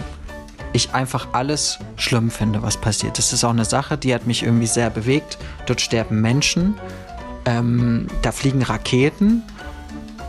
ich 0.73 0.93
einfach 0.93 1.29
alles 1.33 1.79
schlimm 1.95 2.31
finde, 2.31 2.61
was 2.61 2.77
passiert. 2.77 3.17
Das 3.17 3.33
ist 3.33 3.43
auch 3.43 3.49
eine 3.49 3.65
Sache, 3.65 3.97
die 3.97 4.13
hat 4.13 4.27
mich 4.27 4.43
irgendwie 4.43 4.67
sehr 4.67 4.89
bewegt. 4.89 5.37
Dort 5.65 5.81
sterben 5.81 6.21
Menschen, 6.21 6.75
ähm, 7.45 8.07
da 8.21 8.31
fliegen 8.31 8.61
Raketen 8.61 9.43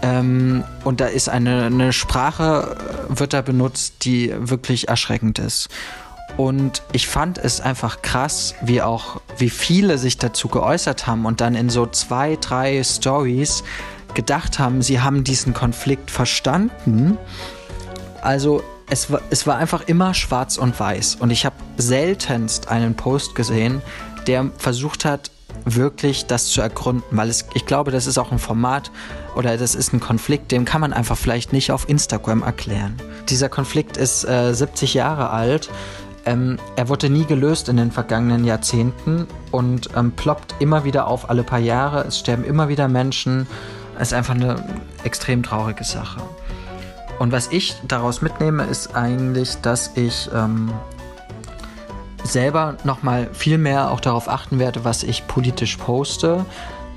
ähm, 0.02 0.64
und 0.84 1.00
da 1.00 1.06
ist 1.06 1.28
eine, 1.28 1.66
eine 1.66 1.92
Sprache, 1.92 2.76
äh, 3.08 3.18
wird 3.18 3.32
da 3.32 3.40
benutzt, 3.40 4.04
die 4.04 4.34
wirklich 4.36 4.88
erschreckend 4.88 5.38
ist. 5.38 5.68
Und 6.36 6.82
ich 6.92 7.06
fand 7.06 7.38
es 7.38 7.60
einfach 7.60 8.02
krass, 8.02 8.54
wie 8.62 8.82
auch, 8.82 9.20
wie 9.36 9.50
viele 9.50 9.98
sich 9.98 10.18
dazu 10.18 10.48
geäußert 10.48 11.06
haben 11.06 11.24
und 11.24 11.40
dann 11.40 11.54
in 11.54 11.68
so 11.70 11.86
zwei, 11.86 12.36
drei 12.40 12.82
Stories 12.82 13.62
gedacht 14.14 14.58
haben, 14.58 14.82
sie 14.82 15.00
haben 15.00 15.24
diesen 15.24 15.54
Konflikt 15.54 16.10
verstanden. 16.10 17.16
Also 18.22 18.62
es 18.92 19.10
war, 19.10 19.22
es 19.30 19.46
war 19.46 19.56
einfach 19.56 19.88
immer 19.88 20.12
schwarz 20.12 20.58
und 20.58 20.78
weiß. 20.78 21.16
Und 21.16 21.30
ich 21.30 21.46
habe 21.46 21.56
seltenst 21.78 22.68
einen 22.68 22.94
Post 22.94 23.34
gesehen, 23.34 23.80
der 24.26 24.50
versucht 24.58 25.06
hat, 25.06 25.30
wirklich 25.64 26.26
das 26.26 26.48
zu 26.48 26.60
ergründen, 26.60 27.04
weil 27.10 27.30
es, 27.30 27.46
ich 27.54 27.64
glaube, 27.64 27.90
das 27.90 28.06
ist 28.06 28.18
auch 28.18 28.32
ein 28.32 28.38
Format 28.38 28.90
oder 29.34 29.56
das 29.56 29.74
ist 29.74 29.94
ein 29.94 30.00
Konflikt, 30.00 30.52
den 30.52 30.66
kann 30.66 30.82
man 30.82 30.92
einfach 30.92 31.16
vielleicht 31.16 31.54
nicht 31.54 31.70
auf 31.72 31.88
Instagram 31.88 32.42
erklären. 32.42 32.96
Dieser 33.30 33.48
Konflikt 33.48 33.96
ist 33.96 34.24
äh, 34.24 34.52
70 34.52 34.92
Jahre 34.92 35.30
alt. 35.30 35.70
Ähm, 36.26 36.58
er 36.76 36.90
wurde 36.90 37.08
nie 37.08 37.24
gelöst 37.24 37.70
in 37.70 37.78
den 37.78 37.92
vergangenen 37.92 38.44
Jahrzehnten 38.44 39.26
und 39.52 39.88
ähm, 39.96 40.12
ploppt 40.12 40.56
immer 40.58 40.84
wieder 40.84 41.06
auf 41.06 41.30
alle 41.30 41.44
paar 41.44 41.60
Jahre. 41.60 42.04
Es 42.06 42.18
sterben 42.18 42.44
immer 42.44 42.68
wieder 42.68 42.88
Menschen. 42.88 43.46
Es 43.98 44.08
ist 44.08 44.14
einfach 44.14 44.34
eine 44.34 44.62
extrem 45.02 45.42
traurige 45.42 45.84
Sache. 45.84 46.20
Und 47.22 47.30
was 47.30 47.52
ich 47.52 47.76
daraus 47.86 48.20
mitnehme, 48.20 48.64
ist 48.64 48.96
eigentlich, 48.96 49.54
dass 49.58 49.92
ich 49.94 50.28
ähm, 50.34 50.72
selber 52.24 52.76
nochmal 52.82 53.28
viel 53.32 53.58
mehr 53.58 53.92
auch 53.92 54.00
darauf 54.00 54.28
achten 54.28 54.58
werde, 54.58 54.84
was 54.84 55.04
ich 55.04 55.28
politisch 55.28 55.76
poste, 55.76 56.44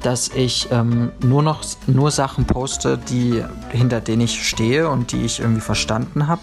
dass 0.01 0.29
ich 0.29 0.67
ähm, 0.71 1.11
nur 1.23 1.43
noch 1.43 1.61
nur 1.85 2.09
Sachen 2.09 2.45
poste, 2.45 2.97
die 2.97 3.43
hinter 3.69 4.01
denen 4.01 4.21
ich 4.21 4.47
stehe 4.47 4.89
und 4.89 5.11
die 5.11 5.25
ich 5.25 5.41
irgendwie 5.41 5.61
verstanden 5.61 6.27
habe. 6.27 6.41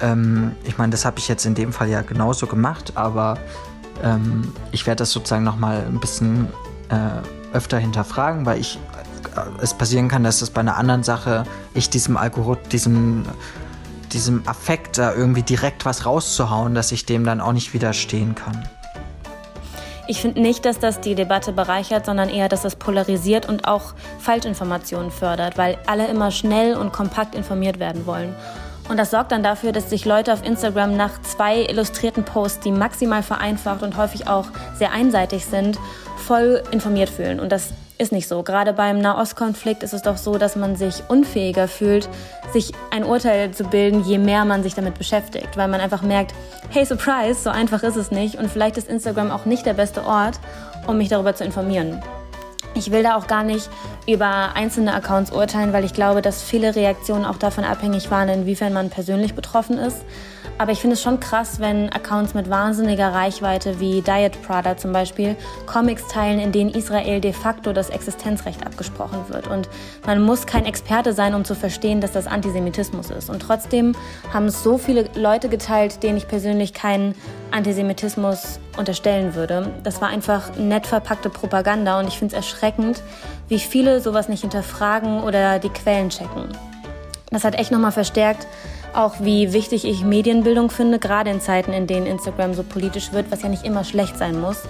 Ähm, 0.00 0.52
ich 0.64 0.76
meine, 0.76 0.90
das 0.90 1.06
habe 1.06 1.18
ich 1.18 1.28
jetzt 1.28 1.46
in 1.46 1.54
dem 1.54 1.72
Fall 1.72 1.88
ja 1.88 2.02
genauso 2.02 2.46
gemacht, 2.46 2.92
aber 2.94 3.38
ähm, 4.04 4.52
ich 4.70 4.86
werde 4.86 4.98
das 4.98 5.12
sozusagen 5.12 5.44
nochmal 5.44 5.86
ein 5.88 5.98
bisschen 5.98 6.48
äh, 6.90 7.56
öfter 7.56 7.78
hinterfragen, 7.78 8.44
weil 8.44 8.60
ich 8.60 8.78
es 9.60 9.74
passieren 9.74 10.08
kann, 10.08 10.24
dass 10.24 10.42
es 10.42 10.50
bei 10.50 10.60
einer 10.60 10.76
anderen 10.76 11.02
Sache 11.02 11.44
ich 11.74 11.90
diesem 11.90 12.16
Algorithmus, 12.16 12.68
diesem, 12.68 13.24
diesem 14.12 14.46
Affekt 14.46 14.98
da 14.98 15.14
irgendwie 15.14 15.42
direkt 15.42 15.84
was 15.84 16.06
rauszuhauen, 16.06 16.74
dass 16.74 16.92
ich 16.92 17.06
dem 17.06 17.24
dann 17.24 17.40
auch 17.40 17.52
nicht 17.52 17.74
widerstehen 17.74 18.34
kann. 18.34 18.68
Ich 20.10 20.22
finde 20.22 20.40
nicht, 20.40 20.64
dass 20.64 20.78
das 20.78 21.00
die 21.00 21.14
Debatte 21.14 21.52
bereichert, 21.52 22.06
sondern 22.06 22.30
eher, 22.30 22.48
dass 22.48 22.62
das 22.62 22.76
polarisiert 22.76 23.46
und 23.46 23.68
auch 23.68 23.92
Falschinformationen 24.20 25.10
fördert, 25.10 25.58
weil 25.58 25.76
alle 25.86 26.06
immer 26.06 26.30
schnell 26.30 26.76
und 26.76 26.92
kompakt 26.92 27.34
informiert 27.34 27.78
werden 27.78 28.06
wollen. 28.06 28.34
Und 28.88 28.96
das 28.96 29.10
sorgt 29.10 29.32
dann 29.32 29.42
dafür, 29.42 29.72
dass 29.72 29.90
sich 29.90 30.06
Leute 30.06 30.32
auf 30.32 30.42
Instagram 30.42 30.96
nach 30.96 31.20
zwei 31.20 31.60
illustrierten 31.60 32.24
Posts, 32.24 32.60
die 32.60 32.72
maximal 32.72 33.22
vereinfacht 33.22 33.82
und 33.82 33.98
häufig 33.98 34.26
auch 34.28 34.46
sehr 34.78 34.92
einseitig 34.92 35.44
sind, 35.44 35.78
voll 36.16 36.62
informiert 36.70 37.10
fühlen. 37.10 37.38
Und 37.38 37.52
das 37.52 37.74
ist 37.98 38.12
nicht 38.12 38.28
so. 38.28 38.42
Gerade 38.42 38.72
beim 38.72 39.00
Nahostkonflikt 39.00 39.82
ist 39.82 39.92
es 39.92 40.02
doch 40.02 40.16
so, 40.16 40.38
dass 40.38 40.56
man 40.56 40.76
sich 40.76 41.02
unfähiger 41.08 41.68
fühlt, 41.68 42.08
sich 42.52 42.72
ein 42.90 43.04
Urteil 43.04 43.50
zu 43.50 43.64
bilden, 43.64 44.04
je 44.04 44.18
mehr 44.18 44.44
man 44.44 44.62
sich 44.62 44.74
damit 44.74 44.96
beschäftigt. 44.96 45.56
Weil 45.56 45.68
man 45.68 45.80
einfach 45.80 46.02
merkt, 46.02 46.32
hey, 46.70 46.86
surprise, 46.86 47.42
so 47.42 47.50
einfach 47.50 47.82
ist 47.82 47.96
es 47.96 48.10
nicht. 48.10 48.36
Und 48.36 48.50
vielleicht 48.50 48.76
ist 48.76 48.88
Instagram 48.88 49.30
auch 49.30 49.44
nicht 49.44 49.66
der 49.66 49.74
beste 49.74 50.04
Ort, 50.04 50.38
um 50.86 50.96
mich 50.96 51.08
darüber 51.08 51.34
zu 51.34 51.44
informieren. 51.44 52.00
Ich 52.74 52.92
will 52.92 53.02
da 53.02 53.16
auch 53.16 53.26
gar 53.26 53.42
nicht 53.42 53.68
über 54.06 54.54
einzelne 54.54 54.94
Accounts 54.94 55.32
urteilen, 55.32 55.72
weil 55.72 55.84
ich 55.84 55.92
glaube, 55.92 56.22
dass 56.22 56.42
viele 56.42 56.76
Reaktionen 56.76 57.24
auch 57.24 57.36
davon 57.36 57.64
abhängig 57.64 58.10
waren, 58.10 58.28
inwiefern 58.28 58.72
man 58.72 58.90
persönlich 58.90 59.34
betroffen 59.34 59.78
ist. 59.78 60.04
Aber 60.56 60.72
ich 60.72 60.80
finde 60.80 60.94
es 60.94 61.02
schon 61.02 61.20
krass, 61.20 61.60
wenn 61.60 61.92
Accounts 61.92 62.34
mit 62.34 62.48
wahnsinniger 62.48 63.12
Reichweite 63.12 63.78
wie 63.80 64.02
Diet 64.02 64.40
Prada 64.42 64.76
zum 64.76 64.92
Beispiel 64.92 65.36
Comics 65.66 66.08
teilen, 66.08 66.40
in 66.40 66.52
denen 66.52 66.70
Israel 66.70 67.20
de 67.20 67.32
facto 67.32 67.72
das 67.72 67.90
Existenzrecht 67.90 68.64
abgesprochen 68.66 69.28
wird. 69.28 69.46
Und 69.46 69.68
man 70.06 70.22
muss 70.22 70.46
kein 70.46 70.64
Experte 70.64 71.12
sein, 71.12 71.34
um 71.34 71.44
zu 71.44 71.54
verstehen, 71.54 72.00
dass 72.00 72.12
das 72.12 72.26
Antisemitismus 72.26 73.10
ist. 73.10 73.30
Und 73.30 73.40
trotzdem 73.40 73.94
haben 74.32 74.46
es 74.46 74.62
so 74.62 74.78
viele 74.78 75.10
Leute 75.14 75.48
geteilt, 75.48 76.02
denen 76.02 76.16
ich 76.16 76.26
persönlich 76.26 76.72
keinen 76.72 77.14
Antisemitismus 77.50 78.58
unterstellen 78.76 79.34
würde. 79.34 79.70
Das 79.84 80.00
war 80.00 80.08
einfach 80.08 80.56
nett 80.56 80.86
verpackte 80.86 81.30
Propaganda 81.30 81.98
und 81.98 82.08
ich 82.08 82.18
finde 82.18 82.36
es 82.36 82.46
erschreckend, 82.46 83.02
wie 83.48 83.58
viele 83.58 84.00
sowas 84.00 84.28
nicht 84.28 84.42
hinterfragen 84.42 85.22
oder 85.22 85.58
die 85.58 85.70
Quellen 85.70 86.10
checken. 86.10 86.48
Das 87.30 87.44
hat 87.44 87.58
echt 87.58 87.70
nochmal 87.70 87.92
verstärkt, 87.92 88.46
auch 88.94 89.16
wie 89.20 89.52
wichtig 89.52 89.84
ich 89.84 90.04
Medienbildung 90.04 90.70
finde, 90.70 90.98
gerade 90.98 91.30
in 91.30 91.40
Zeiten, 91.40 91.72
in 91.72 91.86
denen 91.86 92.06
Instagram 92.06 92.54
so 92.54 92.62
politisch 92.62 93.12
wird, 93.12 93.30
was 93.30 93.42
ja 93.42 93.48
nicht 93.48 93.64
immer 93.64 93.84
schlecht 93.84 94.16
sein 94.18 94.40
muss. 94.40 94.62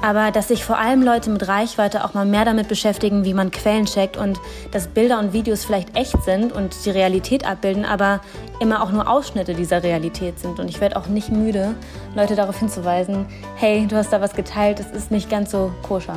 Aber 0.00 0.30
dass 0.30 0.48
sich 0.48 0.64
vor 0.64 0.78
allem 0.78 1.02
Leute 1.02 1.28
mit 1.28 1.48
Reichweite 1.48 2.04
auch 2.04 2.14
mal 2.14 2.24
mehr 2.24 2.44
damit 2.44 2.68
beschäftigen, 2.68 3.24
wie 3.24 3.34
man 3.34 3.50
Quellen 3.50 3.86
checkt 3.86 4.16
und 4.16 4.38
dass 4.70 4.86
Bilder 4.86 5.18
und 5.18 5.32
Videos 5.32 5.64
vielleicht 5.64 5.96
echt 5.96 6.22
sind 6.22 6.52
und 6.52 6.84
die 6.84 6.90
Realität 6.90 7.44
abbilden, 7.44 7.84
aber 7.84 8.20
immer 8.60 8.82
auch 8.82 8.92
nur 8.92 9.10
Ausschnitte 9.10 9.54
dieser 9.54 9.82
Realität 9.82 10.38
sind. 10.38 10.60
Und 10.60 10.68
ich 10.68 10.80
werde 10.80 10.96
auch 10.96 11.08
nicht 11.08 11.32
müde, 11.32 11.74
Leute 12.14 12.36
darauf 12.36 12.58
hinzuweisen, 12.58 13.26
hey, 13.56 13.86
du 13.88 13.96
hast 13.96 14.12
da 14.12 14.20
was 14.20 14.34
geteilt, 14.34 14.78
es 14.78 14.90
ist 14.90 15.10
nicht 15.10 15.28
ganz 15.28 15.50
so 15.50 15.72
koscher. 15.82 16.16